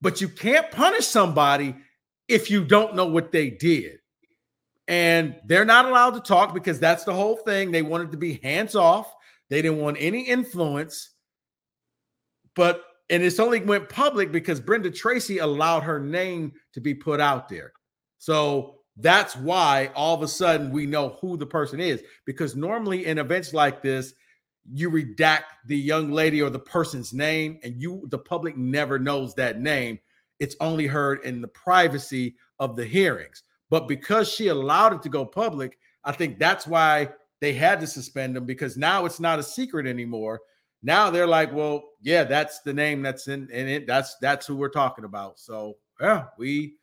but 0.00 0.20
you 0.20 0.28
can't 0.28 0.70
punish 0.70 1.06
somebody 1.06 1.74
if 2.32 2.50
you 2.50 2.64
don't 2.64 2.94
know 2.94 3.06
what 3.06 3.32
they 3.32 3.50
did. 3.50 3.98
And 4.88 5.36
they're 5.46 5.64
not 5.64 5.86
allowed 5.86 6.14
to 6.14 6.20
talk 6.20 6.54
because 6.54 6.80
that's 6.80 7.04
the 7.04 7.14
whole 7.14 7.36
thing. 7.36 7.70
They 7.70 7.82
wanted 7.82 8.10
to 8.12 8.16
be 8.16 8.40
hands 8.42 8.74
off. 8.74 9.14
They 9.48 9.62
didn't 9.62 9.80
want 9.80 9.96
any 10.00 10.22
influence. 10.22 11.10
But 12.54 12.82
and 13.10 13.22
it's 13.22 13.38
only 13.38 13.60
went 13.60 13.88
public 13.88 14.32
because 14.32 14.60
Brenda 14.60 14.90
Tracy 14.90 15.38
allowed 15.38 15.82
her 15.82 16.00
name 16.00 16.52
to 16.72 16.80
be 16.80 16.94
put 16.94 17.20
out 17.20 17.48
there. 17.48 17.72
So 18.18 18.78
that's 18.96 19.36
why 19.36 19.90
all 19.94 20.14
of 20.14 20.22
a 20.22 20.28
sudden 20.28 20.70
we 20.70 20.86
know 20.86 21.18
who 21.20 21.36
the 21.36 21.46
person 21.46 21.80
is. 21.80 22.02
Because 22.24 22.56
normally 22.56 23.06
in 23.06 23.18
events 23.18 23.52
like 23.52 23.82
this, 23.82 24.14
you 24.72 24.90
redact 24.90 25.44
the 25.66 25.76
young 25.76 26.10
lady 26.12 26.40
or 26.40 26.50
the 26.50 26.58
person's 26.58 27.12
name, 27.12 27.58
and 27.62 27.80
you 27.80 28.06
the 28.10 28.18
public 28.18 28.56
never 28.56 28.98
knows 28.98 29.34
that 29.34 29.60
name 29.60 29.98
it's 30.42 30.56
only 30.58 30.88
heard 30.88 31.24
in 31.24 31.40
the 31.40 31.46
privacy 31.46 32.34
of 32.58 32.74
the 32.74 32.84
hearings. 32.84 33.44
But 33.70 33.86
because 33.86 34.28
she 34.28 34.48
allowed 34.48 34.92
it 34.92 35.00
to 35.02 35.08
go 35.08 35.24
public, 35.24 35.78
I 36.04 36.10
think 36.10 36.40
that's 36.40 36.66
why 36.66 37.10
they 37.40 37.52
had 37.52 37.78
to 37.78 37.86
suspend 37.86 38.36
him 38.36 38.44
because 38.44 38.76
now 38.76 39.04
it's 39.04 39.20
not 39.20 39.38
a 39.38 39.42
secret 39.44 39.86
anymore. 39.86 40.40
Now 40.82 41.10
they're 41.10 41.28
like, 41.28 41.52
well, 41.52 41.84
yeah, 42.00 42.24
that's 42.24 42.60
the 42.62 42.72
name 42.72 43.02
that's 43.02 43.28
in, 43.28 43.48
in 43.50 43.68
it. 43.68 43.86
That's 43.86 44.16
that's 44.20 44.44
who 44.44 44.56
we're 44.56 44.68
talking 44.68 45.04
about. 45.04 45.38
So 45.38 45.76
yeah, 46.00 46.24
we 46.36 46.74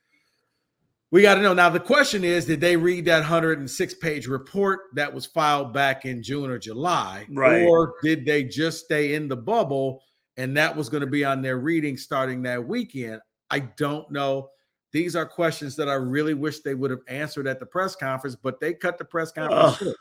we 1.12 1.22
got 1.22 1.36
to 1.36 1.42
know. 1.42 1.54
Now 1.54 1.70
the 1.70 1.82
question 1.82 2.24
is, 2.24 2.46
did 2.46 2.62
they 2.62 2.78
read 2.78 3.04
that 3.06 3.20
106 3.20 3.94
page 3.96 4.26
report 4.26 4.84
that 4.94 5.14
was 5.14 5.26
filed 5.26 5.74
back 5.74 6.06
in 6.06 6.24
June 6.24 6.50
or 6.50 6.58
July, 6.58 7.28
right. 7.30 7.64
or 7.64 7.96
did 8.02 8.26
they 8.26 8.46
just 8.46 8.86
stay 8.86 9.16
in 9.16 9.28
the 9.28 9.36
bubble 9.36 10.02
and 10.38 10.56
that 10.56 10.78
was 10.78 10.88
going 10.88 11.02
to 11.02 11.08
be 11.08 11.26
on 11.26 11.42
their 11.42 11.58
reading 11.58 11.98
starting 11.98 12.42
that 12.44 12.66
weekend? 12.66 13.20
I 13.52 13.60
don't 13.60 14.10
know. 14.12 14.50
These 14.92 15.16
are 15.16 15.26
questions 15.26 15.76
that 15.76 15.88
I 15.88 15.94
really 15.94 16.34
wish 16.34 16.60
they 16.60 16.74
would 16.74 16.92
have 16.92 17.02
answered 17.08 17.48
at 17.48 17.60
the 17.60 17.66
press 17.66 17.96
conference, 17.96 18.36
but 18.36 18.60
they 18.60 18.74
cut 18.74 18.98
the 18.98 19.06
press 19.06 19.32
conference 19.32 19.78
short. 19.78 19.96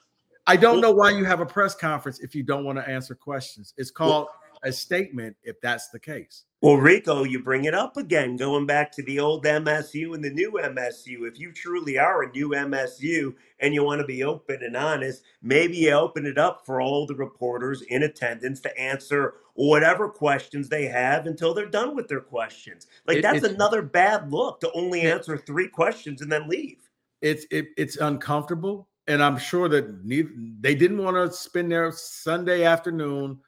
I 0.46 0.56
don't 0.56 0.80
know 0.80 0.90
why 0.90 1.10
you 1.10 1.24
have 1.24 1.40
a 1.40 1.46
press 1.46 1.74
conference 1.74 2.20
if 2.20 2.34
you 2.34 2.42
don't 2.42 2.64
want 2.64 2.78
to 2.78 2.88
answer 2.88 3.14
questions. 3.14 3.74
It's 3.76 3.90
called 3.90 4.28
a 4.62 4.72
statement 4.72 5.36
if 5.42 5.60
that's 5.60 5.88
the 5.88 5.98
case. 5.98 6.44
Well, 6.60 6.76
Rico, 6.76 7.22
you 7.22 7.40
bring 7.40 7.66
it 7.66 7.74
up 7.74 7.96
again, 7.96 8.36
going 8.36 8.66
back 8.66 8.90
to 8.92 9.02
the 9.04 9.20
old 9.20 9.44
MSU 9.44 10.14
and 10.14 10.24
the 10.24 10.30
new 10.30 10.52
MSU. 10.60 11.28
If 11.28 11.38
you 11.38 11.52
truly 11.52 11.98
are 11.98 12.24
a 12.24 12.32
new 12.32 12.48
MSU 12.48 13.32
and 13.60 13.72
you 13.72 13.84
want 13.84 14.00
to 14.00 14.06
be 14.06 14.24
open 14.24 14.64
and 14.64 14.76
honest, 14.76 15.22
maybe 15.40 15.76
you 15.76 15.92
open 15.92 16.26
it 16.26 16.36
up 16.36 16.66
for 16.66 16.80
all 16.80 17.06
the 17.06 17.14
reporters 17.14 17.82
in 17.82 18.02
attendance 18.02 18.60
to 18.62 18.76
answer 18.76 19.34
whatever 19.54 20.08
questions 20.08 20.68
they 20.68 20.86
have 20.86 21.26
until 21.26 21.54
they're 21.54 21.66
done 21.66 21.94
with 21.94 22.08
their 22.08 22.20
questions. 22.20 22.88
Like 23.06 23.18
It- 23.18 23.22
that's 23.22 23.44
another 23.44 23.82
bad 23.82 24.32
look 24.32 24.58
to 24.60 24.72
only 24.72 25.02
answer 25.02 25.36
three 25.36 25.68
questions 25.68 26.22
and 26.22 26.30
then 26.30 26.48
leave. 26.48 26.78
It's 27.20 27.46
it, 27.50 27.68
it's 27.76 27.96
uncomfortable, 27.96 28.88
and 29.08 29.22
I'm 29.22 29.38
sure 29.38 29.68
that 29.68 30.04
neither, 30.04 30.30
they 30.60 30.76
didn't 30.76 30.98
want 30.98 31.16
to 31.16 31.36
spend 31.36 31.70
their 31.72 31.90
Sunday 31.90 32.62
afternoon 32.64 33.40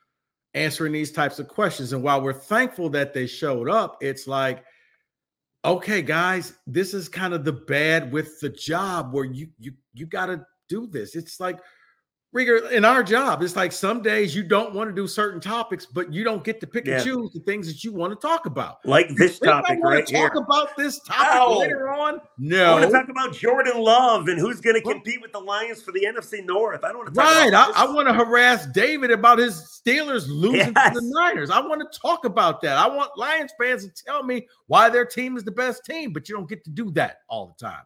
answering 0.55 0.93
these 0.93 1.13
types 1.13 1.39
of 1.39 1.49
questions. 1.49 1.93
And 1.93 2.03
while 2.03 2.21
we're 2.21 2.33
thankful 2.33 2.89
that 2.91 3.15
they 3.15 3.27
showed 3.27 3.69
up, 3.69 3.99
it's 4.01 4.27
like, 4.27 4.65
okay, 5.65 6.03
guys, 6.03 6.55
this 6.67 6.95
is 6.95 7.09
kind 7.09 7.35
of 7.35 7.45
the 7.45 7.53
bad 7.53 8.13
with 8.13 8.41
the 8.41 8.49
job 8.49 9.13
where 9.13 9.25
you 9.25 9.49
you 9.59 9.73
you 9.93 10.07
got 10.07 10.27
to 10.27 10.45
do 10.69 10.87
this. 10.87 11.15
It's 11.15 11.41
like 11.41 11.59
Riger, 12.33 12.71
in 12.71 12.85
our 12.85 13.03
job, 13.03 13.43
it's 13.43 13.57
like 13.57 13.73
some 13.73 14.03
days 14.03 14.37
you 14.37 14.45
don't 14.45 14.73
want 14.73 14.89
to 14.89 14.95
do 14.95 15.09
certain 15.09 15.41
topics, 15.41 15.85
but 15.85 16.13
you 16.13 16.23
don't 16.23 16.45
get 16.45 16.61
to 16.61 16.67
pick 16.69 16.87
Yeah. 16.87 16.95
and 16.97 17.05
choose 17.05 17.33
the 17.33 17.41
things 17.41 17.67
that 17.67 17.83
you 17.83 17.93
want 17.93 18.13
to 18.13 18.25
talk 18.25 18.47
about. 18.47 18.77
Like 18.85 19.09
this 19.17 19.41
topic 19.41 19.81
want 19.81 19.83
right 19.83 20.07
to 20.07 20.13
talk 20.13 20.33
here. 20.35 20.41
about 20.41 20.77
this 20.77 21.01
topic 21.01 21.35
No. 21.35 21.59
later 21.59 21.89
on. 21.89 22.21
No, 22.39 22.65
I 22.67 22.73
want 22.81 22.85
to 22.85 22.91
talk 22.93 23.09
about 23.09 23.35
Jordan 23.35 23.83
Love 23.83 24.29
and 24.29 24.39
who's 24.39 24.61
going 24.61 24.77
to 24.77 24.81
compete 24.81 25.21
with 25.21 25.33
the 25.33 25.41
Lions 25.41 25.83
for 25.83 25.91
the 25.91 26.05
NFC 26.05 26.45
North. 26.47 26.85
I 26.85 26.89
don't 26.91 26.99
want 26.99 27.09
to 27.09 27.15
talk 27.21 27.25
Right. 27.35 27.49
about 27.49 27.77
I, 27.77 27.87
I 27.87 27.93
want 27.93 28.07
to 28.07 28.15
harass 28.15 28.65
David 28.67 29.11
about 29.11 29.39
his 29.39 29.83
Steelers 29.85 30.29
losing 30.29 30.73
to 30.73 30.91
the 30.95 31.03
Niners. 31.03 31.51
I 31.51 31.59
want 31.59 31.81
to 31.83 31.99
talk 32.01 32.25
about 32.25 32.61
that. 32.63 32.77
I 32.77 32.87
want 32.87 33.11
Lions 33.19 33.51
fans 33.61 33.85
to 33.85 34.05
tell 34.05 34.23
me 34.23 34.47
why 34.69 34.89
their 34.89 35.05
team 35.05 35.37
is 35.37 35.43
the 35.43 35.51
best 35.51 35.85
team, 35.85 36.13
but 36.13 36.29
you 36.29 36.37
don't 36.37 36.49
get 36.49 36.63
to 36.63 36.71
do 36.71 36.93
that 36.93 37.17
all 37.29 37.57
the 37.59 37.67
time. 37.67 37.83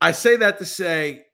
I 0.00 0.12
say 0.12 0.36
that 0.36 0.56
to 0.58 0.64
say 0.64 1.24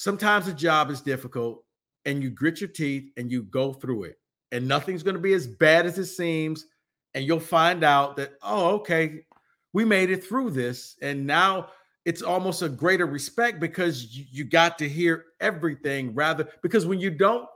sometimes 0.00 0.46
the 0.46 0.52
job 0.54 0.90
is 0.90 1.02
difficult 1.02 1.62
and 2.06 2.22
you 2.22 2.30
grit 2.30 2.60
your 2.60 2.70
teeth 2.70 3.10
and 3.18 3.30
you 3.30 3.42
go 3.42 3.74
through 3.74 4.04
it, 4.04 4.18
and 4.50 4.66
nothing's 4.66 5.02
going 5.02 5.14
to 5.16 5.20
be 5.20 5.34
as 5.34 5.46
bad 5.46 5.84
as 5.84 5.98
it 5.98 6.06
seems. 6.06 6.66
And 7.14 7.24
you'll 7.24 7.40
find 7.40 7.84
out 7.84 8.16
that, 8.16 8.34
oh, 8.42 8.76
okay, 8.76 9.26
we 9.72 9.84
made 9.84 10.10
it 10.10 10.24
through 10.24 10.50
this. 10.50 10.96
And 11.02 11.26
now 11.26 11.68
it's 12.04 12.22
almost 12.22 12.62
a 12.62 12.68
greater 12.68 13.04
respect 13.06 13.60
because 13.60 14.16
you, 14.16 14.24
you 14.30 14.44
got 14.44 14.78
to 14.78 14.88
hear 14.88 15.26
everything 15.40 16.14
rather 16.14 16.48
because 16.62 16.86
when 16.86 16.98
you 16.98 17.10
don't 17.10 17.46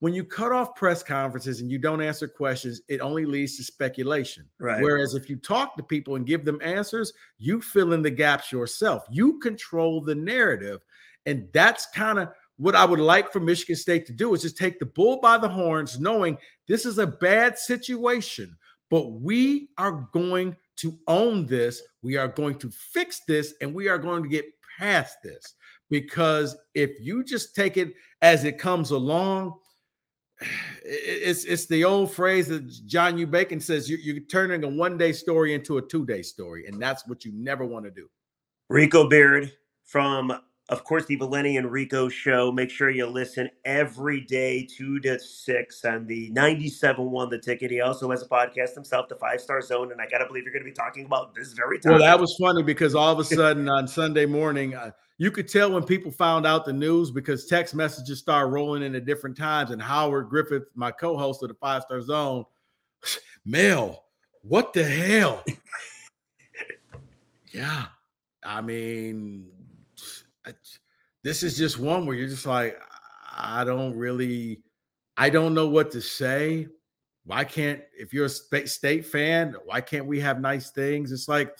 when 0.00 0.12
you 0.12 0.24
cut 0.24 0.52
off 0.52 0.74
press 0.74 1.02
conferences 1.02 1.60
and 1.60 1.70
you 1.70 1.78
don't 1.78 2.00
answer 2.00 2.26
questions 2.26 2.80
it 2.88 3.00
only 3.00 3.26
leads 3.26 3.56
to 3.56 3.62
speculation 3.62 4.46
Right. 4.58 4.82
whereas 4.82 5.14
if 5.14 5.28
you 5.28 5.36
talk 5.36 5.76
to 5.76 5.82
people 5.82 6.16
and 6.16 6.26
give 6.26 6.44
them 6.44 6.58
answers 6.62 7.12
you 7.38 7.60
fill 7.60 7.92
in 7.92 8.02
the 8.02 8.10
gaps 8.10 8.50
yourself 8.50 9.04
you 9.10 9.38
control 9.38 10.00
the 10.00 10.14
narrative 10.14 10.80
and 11.26 11.48
that's 11.52 11.86
kind 11.86 12.18
of 12.18 12.28
what 12.56 12.74
i 12.74 12.84
would 12.84 13.00
like 13.00 13.32
for 13.32 13.40
michigan 13.40 13.76
state 13.76 14.06
to 14.06 14.12
do 14.12 14.34
is 14.34 14.42
just 14.42 14.56
take 14.56 14.78
the 14.78 14.86
bull 14.86 15.20
by 15.20 15.36
the 15.36 15.48
horns 15.48 15.98
knowing 15.98 16.36
this 16.68 16.86
is 16.86 16.98
a 16.98 17.06
bad 17.06 17.58
situation 17.58 18.56
but 18.90 19.12
we 19.12 19.70
are 19.76 20.08
going 20.12 20.56
to 20.76 20.98
own 21.06 21.46
this. 21.46 21.82
We 22.02 22.16
are 22.16 22.28
going 22.28 22.58
to 22.58 22.70
fix 22.70 23.22
this 23.26 23.54
and 23.60 23.74
we 23.74 23.88
are 23.88 23.98
going 23.98 24.22
to 24.22 24.28
get 24.28 24.46
past 24.78 25.16
this. 25.22 25.54
Because 25.90 26.56
if 26.74 26.90
you 27.00 27.24
just 27.24 27.54
take 27.54 27.76
it 27.76 27.94
as 28.22 28.44
it 28.44 28.58
comes 28.58 28.90
along, 28.90 29.54
it's 30.84 31.44
it's 31.44 31.66
the 31.66 31.84
old 31.84 32.12
phrase 32.12 32.48
that 32.48 32.68
John 32.86 33.16
U. 33.18 33.26
Bacon 33.26 33.60
says 33.60 33.88
you, 33.88 33.96
you're 33.98 34.20
turning 34.20 34.64
a 34.64 34.68
one 34.68 34.98
day 34.98 35.12
story 35.12 35.54
into 35.54 35.78
a 35.78 35.82
two 35.82 36.04
day 36.04 36.22
story, 36.22 36.66
and 36.66 36.82
that's 36.82 37.06
what 37.06 37.24
you 37.24 37.32
never 37.34 37.64
want 37.64 37.84
to 37.84 37.90
do. 37.90 38.08
Rico 38.68 39.08
Beard 39.08 39.52
from, 39.84 40.36
of 40.70 40.82
course, 40.82 41.04
the 41.04 41.16
Valenti 41.16 41.58
and 41.58 41.70
Rico 41.70 42.08
show. 42.08 42.50
Make 42.50 42.70
sure 42.70 42.88
you 42.88 43.06
listen 43.06 43.50
every 43.66 44.22
day, 44.22 44.66
2 44.66 44.98
to 45.00 45.18
6 45.18 45.84
on 45.84 46.06
the 46.06 46.30
97.1 46.30 47.30
The 47.30 47.38
Ticket. 47.38 47.70
He 47.70 47.82
also 47.82 48.10
has 48.10 48.22
a 48.22 48.28
podcast 48.28 48.74
himself, 48.74 49.08
The 49.08 49.16
Five 49.16 49.42
Star 49.42 49.60
Zone. 49.60 49.92
And 49.92 50.00
I 50.00 50.06
got 50.06 50.18
to 50.18 50.26
believe 50.26 50.44
you're 50.44 50.52
going 50.54 50.64
to 50.64 50.70
be 50.70 50.74
talking 50.74 51.04
about 51.04 51.34
this 51.34 51.52
very 51.52 51.78
time. 51.78 51.92
Well, 51.92 52.00
that 52.00 52.18
was 52.18 52.34
funny 52.40 52.62
because 52.62 52.94
all 52.94 53.12
of 53.12 53.18
a 53.18 53.24
sudden 53.34 53.68
on 53.68 53.86
Sunday 53.86 54.24
morning, 54.24 54.74
uh, 54.74 54.92
you 55.18 55.30
could 55.30 55.48
tell 55.48 55.70
when 55.70 55.84
people 55.84 56.10
found 56.10 56.46
out 56.46 56.64
the 56.64 56.72
news 56.72 57.10
because 57.10 57.44
text 57.44 57.74
messages 57.74 58.18
started 58.18 58.48
rolling 58.48 58.82
in 58.82 58.94
at 58.94 59.04
different 59.04 59.36
times. 59.36 59.70
And 59.70 59.82
Howard 59.82 60.30
Griffith, 60.30 60.64
my 60.74 60.90
co-host 60.90 61.42
of 61.42 61.50
the 61.50 61.54
Five 61.56 61.82
Star 61.82 62.00
Zone, 62.00 62.46
Mel, 63.44 64.06
what 64.40 64.72
the 64.72 64.84
hell? 64.84 65.44
yeah, 67.52 67.86
I 68.42 68.62
mean, 68.62 69.50
this 71.22 71.42
is 71.42 71.56
just 71.56 71.78
one 71.78 72.06
where 72.06 72.16
you're 72.16 72.28
just 72.28 72.46
like, 72.46 72.78
I 73.36 73.64
don't 73.64 73.96
really, 73.96 74.62
I 75.16 75.30
don't 75.30 75.54
know 75.54 75.68
what 75.68 75.90
to 75.92 76.00
say. 76.00 76.68
Why 77.24 77.44
can't, 77.44 77.80
if 77.98 78.12
you're 78.12 78.26
a 78.26 78.28
state 78.28 79.06
fan, 79.06 79.56
why 79.64 79.80
can't 79.80 80.06
we 80.06 80.20
have 80.20 80.40
nice 80.40 80.70
things? 80.70 81.10
It's 81.10 81.28
like, 81.28 81.56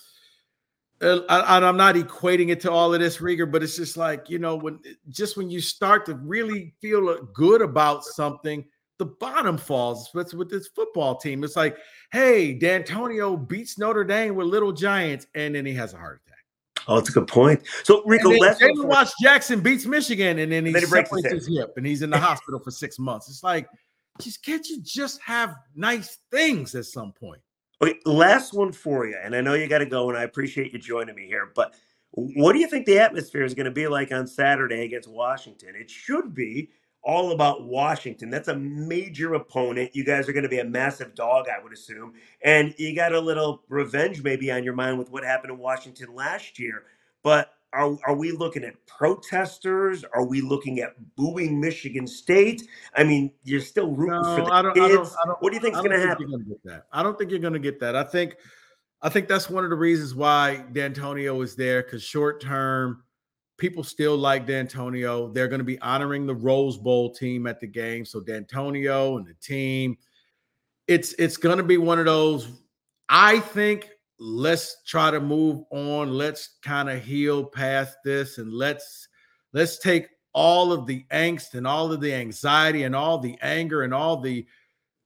uh, 1.01 1.21
and 1.29 1.65
I'm 1.65 1.77
not 1.77 1.97
equating 1.97 2.51
it 2.51 2.61
to 2.61 2.71
all 2.71 2.95
of 2.95 3.01
this, 3.01 3.19
Riger, 3.19 3.51
but 3.51 3.63
it's 3.63 3.77
just 3.77 3.97
like 3.97 4.31
you 4.31 4.39
know, 4.39 4.57
when 4.57 4.79
just 5.11 5.37
when 5.37 5.51
you 5.51 5.61
start 5.61 6.07
to 6.07 6.15
really 6.15 6.73
feel 6.81 7.09
uh, 7.09 7.17
good 7.35 7.61
about 7.61 8.05
something, 8.05 8.65
the 8.99 9.07
bottom 9.07 9.59
falls. 9.59 10.11
That's 10.15 10.35
with 10.35 10.51
this 10.51 10.69
football 10.69 11.17
team. 11.17 11.45
It's 11.45 11.57
like, 11.57 11.77
hey, 12.13 12.59
Dantonio 12.59 13.37
beats 13.49 13.77
Notre 13.77 14.05
Dame 14.05 14.35
with 14.35 14.47
Little 14.47 14.73
Giants, 14.73 15.27
and 15.35 15.55
then 15.55 15.67
he 15.67 15.75
has 15.75 15.95
a 15.95 15.99
heart 15.99 16.23
attack. 16.27 16.34
Oh, 16.89 16.99
it's 16.99 17.09
a 17.09 17.13
good 17.13 17.29
point. 17.29 17.63
So, 17.83 18.03
Rico, 18.05 18.31
And 18.31 18.41
then 18.41 18.55
Jalen 18.57 18.87
Watts 18.87 19.15
Jackson 19.23 19.61
beats 19.61 19.87
Michigan, 19.87 20.39
and 20.39 20.53
then 20.53 20.67
he, 20.67 20.73
Then 20.73 20.89
breaks 20.89 21.11
his 21.11 21.23
separates 21.23 21.47
his 21.47 21.57
hip, 21.59 21.75
and 21.77 21.87
he's 21.87 22.03
in 22.03 22.11
the 22.11 22.19
hospital 22.19 22.61
for 22.61 22.71
six 22.71 22.99
months. 22.99 23.29
It's 23.29 23.43
like, 23.43 23.69
just 24.21 24.45
can't 24.45 24.67
you 24.69 24.81
just 24.83 25.21
have 25.23 25.57
nice 25.75 26.19
things 26.31 26.75
at 26.75 26.87
some 26.87 27.13
point? 27.13 27.41
Okay, 27.83 27.99
last 28.05 28.55
one 28.55 28.73
for 28.73 29.07
you, 29.07 29.17
and 29.23 29.35
I 29.35 29.41
know 29.41 29.55
you 29.55 29.67
got 29.67 29.79
to 29.79 29.87
go, 29.87 30.09
and 30.09 30.19
I 30.19 30.23
appreciate 30.23 30.73
you 30.73 30.79
joining 30.79 31.15
me 31.15 31.27
here. 31.27 31.51
But 31.55 31.75
what 32.13 32.53
do 32.53 32.61
you 32.61 32.69
think 32.69 32.87
the 32.87 32.99
atmosphere 32.99 33.43
is 33.43 33.55
going 33.55 33.65
to 33.65 33.73
be 33.73 33.89
like 33.89 34.13
on 34.13 34.27
Saturday 34.27 34.85
against 34.85 35.09
Washington? 35.09 35.75
It 35.75 35.91
should 35.91 36.35
be 36.35 36.71
all 37.05 37.33
about 37.33 37.65
Washington. 37.65 38.31
That's 38.31 38.49
a 38.49 38.57
major 38.57 39.35
opponent. 39.35 39.91
You 39.95 40.05
guys 40.05 40.29
are 40.29 40.33
going 40.33 40.45
to 40.45 40.49
be 40.49 40.61
a 40.61 40.65
massive 40.65 41.15
dog, 41.15 41.47
I 41.49 41.63
would 41.63 41.73
assume, 41.73 42.15
and 42.43 42.75
you 42.79 42.95
got 42.95 43.13
a 43.13 43.21
little 43.21 43.63
revenge 43.69 44.23
maybe 44.23 44.51
on 44.51 44.65
your 44.65 44.75
mind 44.75 44.99
with 44.99 45.11
what 45.11 45.25
happened 45.25 45.53
in 45.53 45.59
Washington 45.59 46.15
last 46.15 46.59
year. 46.59 46.85
But 47.23 47.51
are 47.75 47.97
are 48.07 48.15
we 48.15 48.33
looking 48.33 48.65
at 48.65 48.75
protesters? 48.87 50.05
Are 50.15 50.25
we 50.25 50.41
looking 50.41 50.81
at 50.81 50.95
booing 51.17 51.61
Michigan 51.61 52.07
State? 52.07 52.63
I 52.95 53.05
mean, 53.05 53.33
you're 53.43 53.61
still 53.61 53.91
rooting 53.91 54.23
for 54.23 54.39
No, 54.39 54.45
the 54.47 54.53
I 54.53 54.63
don't, 54.63 54.75
kids. 54.75 54.87
I 54.87 54.89
don't, 54.89 55.07
I 55.07 55.27
don't. 55.27 55.43
what 55.43 55.51
do 55.51 55.57
you 55.57 55.61
think's 55.63 55.79
going 55.79 55.91
to 55.91 56.01
happen? 56.07 56.31
Gonna 56.31 56.45
get 56.45 56.65
that. 56.65 56.87
I 56.93 57.03
don't 57.03 57.19
think 57.19 57.31
you're 57.31 57.41
going 57.41 57.53
to 57.53 57.59
get 57.59 57.81
that. 57.81 57.97
I 57.97 58.05
think, 58.05 58.37
I 59.03 59.09
think 59.09 59.29
that's 59.29 59.51
one 59.51 59.65
of 59.65 59.71
the 59.71 59.77
reasons 59.77 60.15
why 60.15 60.65
Dantonio 60.73 61.43
is 61.43 61.57
there 61.57 61.83
because 61.83 62.03
short 62.03 62.41
term, 62.41 63.04
people 63.57 63.85
still 63.85 64.17
like 64.17 64.47
Dantonio. 64.47 65.33
They're 65.33 65.49
going 65.49 65.61
to 65.61 65.65
be 65.65 65.81
honoring 65.81 66.27
the 66.27 66.35
Rose 66.35 66.77
Bowl 66.77 67.13
team 67.13 67.47
at 67.47 67.61
the 67.61 67.67
game. 67.67 68.05
So 68.05 68.21
Dantonio 68.21 69.19
and 69.19 69.27
the 69.27 69.35
team, 69.35 69.97
it's 70.87 71.15
it's 71.15 71.37
going 71.37 71.59
to 71.59 71.65
be 71.65 71.79
one 71.79 71.99
of 71.99 72.07
those. 72.07 72.49
I 73.09 73.41
think 73.41 73.91
let's 74.19 74.83
try 74.85 75.11
to 75.11 75.21
move 75.21 75.65
on. 75.71 76.11
Let's 76.11 76.59
kind 76.63 76.91
of 76.91 77.03
heal 77.03 77.45
past 77.45 77.97
this 78.05 78.39
and 78.39 78.53
let's 78.53 79.09
let's 79.53 79.79
take 79.79 80.09
all 80.33 80.73
of 80.73 80.87
the 80.87 81.05
angst 81.13 81.55
and 81.55 81.67
all 81.67 81.93
of 81.93 82.01
the 82.01 82.13
anxiety 82.13 82.83
and 82.83 82.97
all 82.97 83.19
the 83.19 83.39
anger 83.41 83.83
and 83.83 83.95
all 83.95 84.21
the 84.21 84.47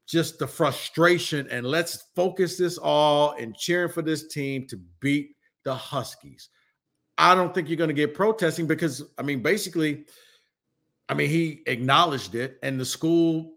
just 0.07 0.39
the 0.39 0.47
frustration 0.47 1.47
and 1.51 1.67
let's 1.67 2.05
focus 2.17 2.57
this 2.57 2.79
all 2.79 3.33
and 3.33 3.55
cheering 3.55 3.93
for 3.93 4.01
this 4.01 4.27
team 4.29 4.67
to 4.67 4.81
beat 5.01 5.37
the 5.65 5.75
Huskies. 5.75 6.49
I 7.19 7.35
don't 7.35 7.53
think 7.53 7.69
you're 7.69 7.77
going 7.77 7.89
to 7.89 7.95
get 7.95 8.15
protesting 8.15 8.67
because 8.67 9.03
I 9.19 9.23
mean 9.23 9.43
basically 9.43 10.07
I 11.09 11.15
mean, 11.15 11.31
he 11.31 11.63
acknowledged 11.67 12.35
it, 12.35 12.59
and 12.63 12.79
the 12.79 12.85
school 12.85 13.55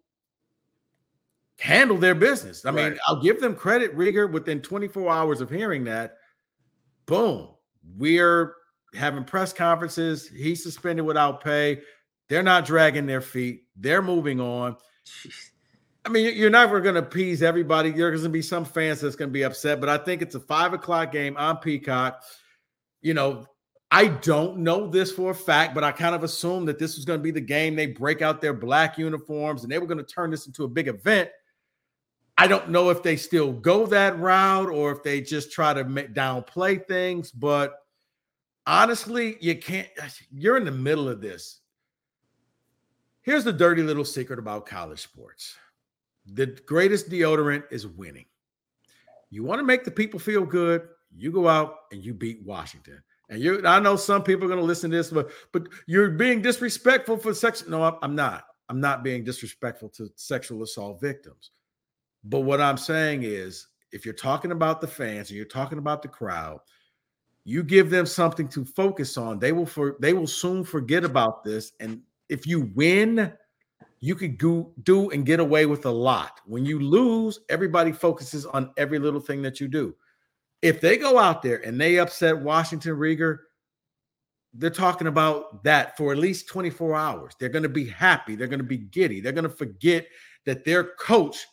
handled 1.60 2.02
their 2.02 2.15
business. 2.15 2.65
I 2.65 2.71
mean, 2.71 2.97
I'll 3.08 3.21
give 3.21 3.41
them 3.41 3.56
credit, 3.56 3.95
Riger, 3.95 4.32
within 4.32 4.62
24 4.62 5.12
hours 5.12 5.41
of 5.41 5.50
hearing 5.50 5.84
that, 5.84 6.17
boom, 7.06 7.50
we're 7.97 8.56
having 8.95 9.26
press 9.26 9.52
conferences. 9.52 10.28
He's 10.28 10.63
suspended 10.63 11.06
without 11.06 11.43
pay. 11.43 11.82
They're 12.30 12.41
not 12.41 12.65
dragging 12.65 13.06
their 13.06 13.21
feet. 13.21 13.63
They're 13.76 14.02
moving 14.02 14.39
on. 14.39 14.78
I 16.06 16.10
mean, 16.10 16.36
you're 16.36 16.50
never 16.50 16.80
going 16.80 16.95
to 16.95 17.02
appease 17.02 17.43
everybody. 17.43 17.91
There's 17.91 18.21
going 18.21 18.24
to 18.24 18.30
be 18.30 18.41
some 18.41 18.65
fans 18.65 19.02
that's 19.02 19.15
going 19.15 19.30
to 19.30 19.34
be 19.34 19.43
upset, 19.43 19.82
but 19.82 19.89
I 19.89 19.97
think 19.97 20.21
it's 20.21 20.36
a 20.36 20.39
five 20.39 20.74
o'clock 20.74 21.12
game 21.12 21.36
on 21.38 21.58
Peacock. 21.58 22.24
You 23.02 23.13
know, 23.13 23.45
I 23.94 24.08
don't 24.08 24.60
know 24.60 24.88
this 24.88 25.12
for 25.12 25.32
a 25.32 25.36
fact, 25.36 25.76
but 25.76 25.84
I 25.84 25.92
kind 25.92 26.16
of 26.16 26.24
assumed 26.24 26.70
that 26.70 26.80
this 26.80 26.96
was 26.96 27.04
going 27.04 27.20
to 27.20 27.24
be 27.24 27.32
the 27.32 27.42
game. 27.42 27.76
They 27.76 27.88
break 27.88 28.22
out 28.22 28.40
their 28.40 28.54
black 28.54 28.98
uniforms 28.98 29.64
and 29.64 29.72
they 29.72 29.80
were 29.80 29.86
going 29.86 29.98
to 29.98 30.04
turn 30.04 30.32
this 30.32 30.48
into 30.48 30.64
a 30.64 30.68
big 30.70 30.88
event. 30.88 31.30
I 32.38 32.48
don't 32.48 32.70
know 32.70 32.90
if 32.90 33.04
they 33.04 33.18
still 33.18 33.52
go 33.52 33.86
that 33.88 34.18
route 34.18 34.70
or 34.70 34.94
if 34.94 35.04
they 35.04 35.20
just 35.20 35.52
try 35.52 35.74
to 35.74 35.84
downplay 35.84 36.88
things, 36.88 37.32
but 37.32 37.76
honestly, 38.66 39.36
you 39.42 39.58
can't. 39.58 39.90
You're 40.32 40.58
in 40.58 40.66
the 40.66 40.72
middle 40.72 41.10
of 41.10 41.22
this. 41.22 41.60
Here's 43.24 43.44
the 43.44 43.54
dirty 43.54 43.84
little 43.84 44.06
secret 44.06 44.40
about 44.40 44.66
college 44.66 45.02
sports 45.02 45.56
the 46.26 46.48
greatest 46.66 47.10
deodorant 47.10 47.64
is 47.72 47.86
winning. 47.86 48.26
You 49.30 49.44
want 49.44 49.60
to 49.60 49.66
make 49.66 49.84
the 49.84 49.92
people 49.92 50.20
feel 50.20 50.46
good, 50.46 50.88
you 51.16 51.32
go 51.32 51.48
out 51.48 51.76
and 51.92 52.04
you 52.04 52.14
beat 52.14 52.42
Washington. 52.44 53.04
And 53.32 53.41
you, 53.41 53.65
I 53.65 53.80
know 53.80 53.96
some 53.96 54.24
people 54.24 54.44
are 54.46 54.50
going 54.50 54.60
to 54.60 54.65
listen 54.65 54.91
to 54.91 54.98
this, 54.98 55.10
but 55.10 55.32
but 55.54 55.70
you're 55.88 56.10
being 56.10 56.41
disrespectful 56.41 57.17
for 57.17 57.34
sex. 57.34 57.65
No, 57.65 57.98
I'm 58.02 58.13
not. 58.13 58.44
I'm 58.67 58.82
not 58.82 59.04
being 59.04 59.24
disrespectful 59.24 59.89
to 59.89 60.10
sexual 60.15 60.63
assault 60.63 61.00
victims. 61.02 61.52
But 62.26 62.41
what 62.41 62.62
I'm 62.62 62.78
saying 62.78 63.24
is, 63.24 63.67
if 63.94 64.06
you're 64.06 64.13
talking 64.13 64.52
about 64.52 64.82
the 64.82 64.88
fans 64.88 65.30
and 65.30 65.38
you're 65.38 65.46
talking 65.46 65.78
about 65.78 66.02
the 66.02 66.10
crowd, 66.10 66.60
you 67.46 67.63
give 67.63 67.89
them 67.89 68.06
something 68.06 68.50
to 68.50 68.65
focus 68.65 69.17
on. 69.17 69.39
They 69.39 69.54
will 69.54 69.65
for 69.65 69.96
they 70.02 70.12
will 70.12 70.28
soon 70.28 70.65
forget 70.65 71.06
about 71.06 71.46
this. 71.46 71.72
And 71.80 72.02
if 72.28 72.46
you 72.46 72.70
win, 72.76 73.32
you 74.02 74.15
could 74.15 74.38
go, 74.38 74.74
do 74.84 75.10
and 75.12 75.26
get 75.26 75.39
away 75.39 75.67
with 75.67 75.86
a 75.86 75.91
lot. 75.91 76.41
When 76.46 76.65
you 76.65 76.80
lose, 76.82 77.39
everybody 77.48 77.94
focuses 77.94 78.46
on 78.46 78.72
every 78.76 79.00
little 79.00 79.22
thing 79.22 79.41
that 79.44 79.62
you 79.62 79.70
do. 79.70 79.96
If 80.62 80.82
they 80.82 80.97
go 80.97 81.17
out 81.17 81.41
there 81.41 81.58
and 81.65 81.80
they 81.80 82.00
upset 82.00 82.39
Washington 82.39 82.95
Riger, 82.95 83.39
they're 84.54 84.69
talking 84.69 85.08
about 85.08 85.63
that 85.63 85.97
for 85.97 86.12
at 86.12 86.17
least 86.17 86.47
24 86.47 86.95
hours. 86.95 87.34
They're 87.39 87.50
going 87.50 87.63
to 87.63 87.69
be 87.69 87.88
happy. 87.88 88.36
They're 88.36 88.47
going 88.47 88.60
to 88.60 88.65
be 88.65 88.78
giddy. 88.78 89.21
They're 89.21 89.32
going 89.32 89.43
to 89.43 89.50
forget 89.50 90.08
that 90.45 90.65
their 90.65 90.84
coach 90.84 91.45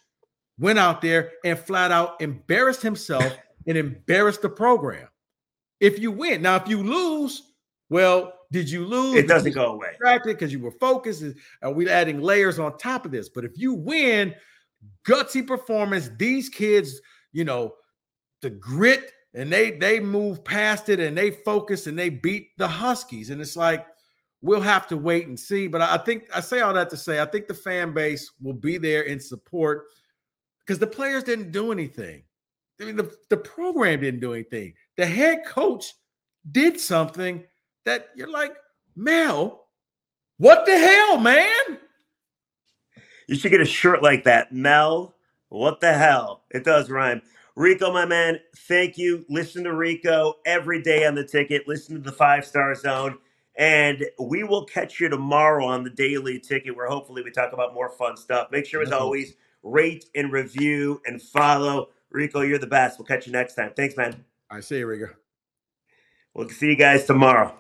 went 0.59 0.79
out 0.79 1.01
there 1.01 1.33
and 1.45 1.59
flat 1.59 1.93
out 1.93 2.21
embarrassed 2.21 2.83
himself 2.83 3.37
and 3.67 3.79
embarrassed 3.79 4.43
the 4.43 4.49
program. 4.49 5.09
If 5.81 5.99
you 6.01 6.11
win, 6.11 6.43
now 6.43 6.57
if 6.57 6.69
you 6.69 6.83
lose, 6.83 7.43
well, 7.89 8.33
did 8.51 8.71
you 8.71 8.85
lose? 8.85 9.17
It 9.17 9.29
doesn't 9.29 9.53
go 9.53 9.75
away. 9.75 9.95
Because 10.25 10.53
you 10.53 10.61
were 10.61 10.73
focused. 10.73 11.23
Are 11.63 11.71
we 11.71 11.89
adding 11.89 12.21
layers 12.21 12.59
on 12.59 12.77
top 12.79 13.05
of 13.05 13.13
this? 13.13 13.29
But 13.29 13.45
if 13.45 13.53
you 13.57 13.75
win, 13.75 14.35
gutsy 15.07 15.47
performance, 15.47 16.11
these 16.19 16.49
kids, 16.49 17.01
you 17.33 17.45
know, 17.45 17.75
the 18.41 18.51
grit 18.51 19.13
and 19.35 19.53
they 19.53 19.73
they 19.73 20.01
move 20.01 20.45
past 20.45 20.89
it 20.89 21.01
and 21.01 21.17
they 21.17 21.31
focus 21.31 21.87
and 21.87 21.99
they 21.99 22.09
beat 22.09 22.57
the 22.59 22.69
Huskies. 22.69 23.31
And 23.31 23.41
it's 23.41 23.57
like 23.57 23.87
we'll 24.41 24.61
have 24.61 24.87
to 24.89 24.97
wait 24.97 25.27
and 25.27 25.39
see. 25.39 25.69
But 25.69 25.83
I 25.83 25.99
think 25.99 26.25
I 26.35 26.41
say 26.41 26.61
all 26.61 26.75
that 26.75 26.91
to 26.91 26.97
say 26.97 27.21
I 27.21 27.27
think 27.27 27.49
the 27.49 27.55
fan 27.55 27.93
base 27.93 28.33
will 28.41 28.55
be 28.55 28.79
there 28.79 29.03
in 29.03 29.21
support 29.21 29.87
because 30.61 30.79
the 30.79 30.87
players 30.87 31.25
didn't 31.25 31.53
do 31.53 31.73
anything. 31.73 32.23
I 32.81 32.85
mean, 32.85 32.97
the, 32.97 33.13
the 33.29 33.37
program 33.37 34.01
didn't 34.01 34.21
do 34.21 34.35
anything. 34.35 34.75
The 34.97 35.07
head 35.07 35.45
coach 35.45 35.95
did 36.53 36.79
something 36.79 37.43
that 37.85 38.11
you're 38.15 38.31
like, 38.31 38.55
Mel, 38.95 39.67
what 40.37 40.65
the 40.67 40.79
hell, 40.79 41.19
man? 41.19 41.79
You 43.27 43.35
should 43.35 43.51
get 43.51 43.61
a 43.61 43.67
shirt 43.67 44.03
like 44.03 44.25
that. 44.25 44.53
Mel, 44.53 45.17
what 45.49 45.81
the 45.81 45.93
hell? 45.93 46.45
It 46.51 46.65
does 46.65 46.91
rhyme. 46.91 47.23
Rico, 47.59 47.93
my 47.93 48.07
man, 48.07 48.39
thank 48.69 48.97
you. 48.97 49.27
Listen 49.29 49.65
to 49.65 49.75
Rico 49.75 50.35
every 50.47 50.81
day 50.81 51.05
on 51.05 51.17
the 51.17 51.25
ticket. 51.25 51.67
Listen 51.67 51.97
to 51.97 52.01
the 52.01 52.13
five 52.13 52.47
star 52.47 52.73
zone. 52.77 53.19
And 53.57 54.07
we 54.21 54.45
will 54.45 54.65
catch 54.65 55.01
you 55.01 55.09
tomorrow 55.09 55.67
on 55.67 55.83
the 55.83 55.91
daily 55.91 56.39
ticket 56.39 56.77
where 56.77 56.87
hopefully 56.87 57.21
we 57.25 57.33
talk 57.33 57.53
about 57.53 57.75
more 57.75 57.91
fun 57.91 58.17
stuff. 58.17 58.53
Make 58.53 58.65
sure, 58.65 58.81
as 58.81 58.93
always, 58.93 59.35
rate 59.65 60.05
and 60.15 60.31
review 60.31 61.03
and 61.05 61.21
follow. 61.21 61.89
Rico, 62.11 62.43
you're 62.43 62.61
the 62.61 62.69
best. 62.69 62.97
We'll 62.97 63.07
catch 63.07 63.27
you 63.27 63.33
next 63.33 63.55
time. 63.55 63.73
Thanks, 63.77 63.97
man. 63.97 64.25
I 64.49 64.61
see 64.61 64.79
you, 64.79 64.87
Rico. 64.87 65.09
We'll 66.35 66.49
see 66.51 66.69
you 66.69 66.77
guys 66.77 67.07
tomorrow. 67.07 67.53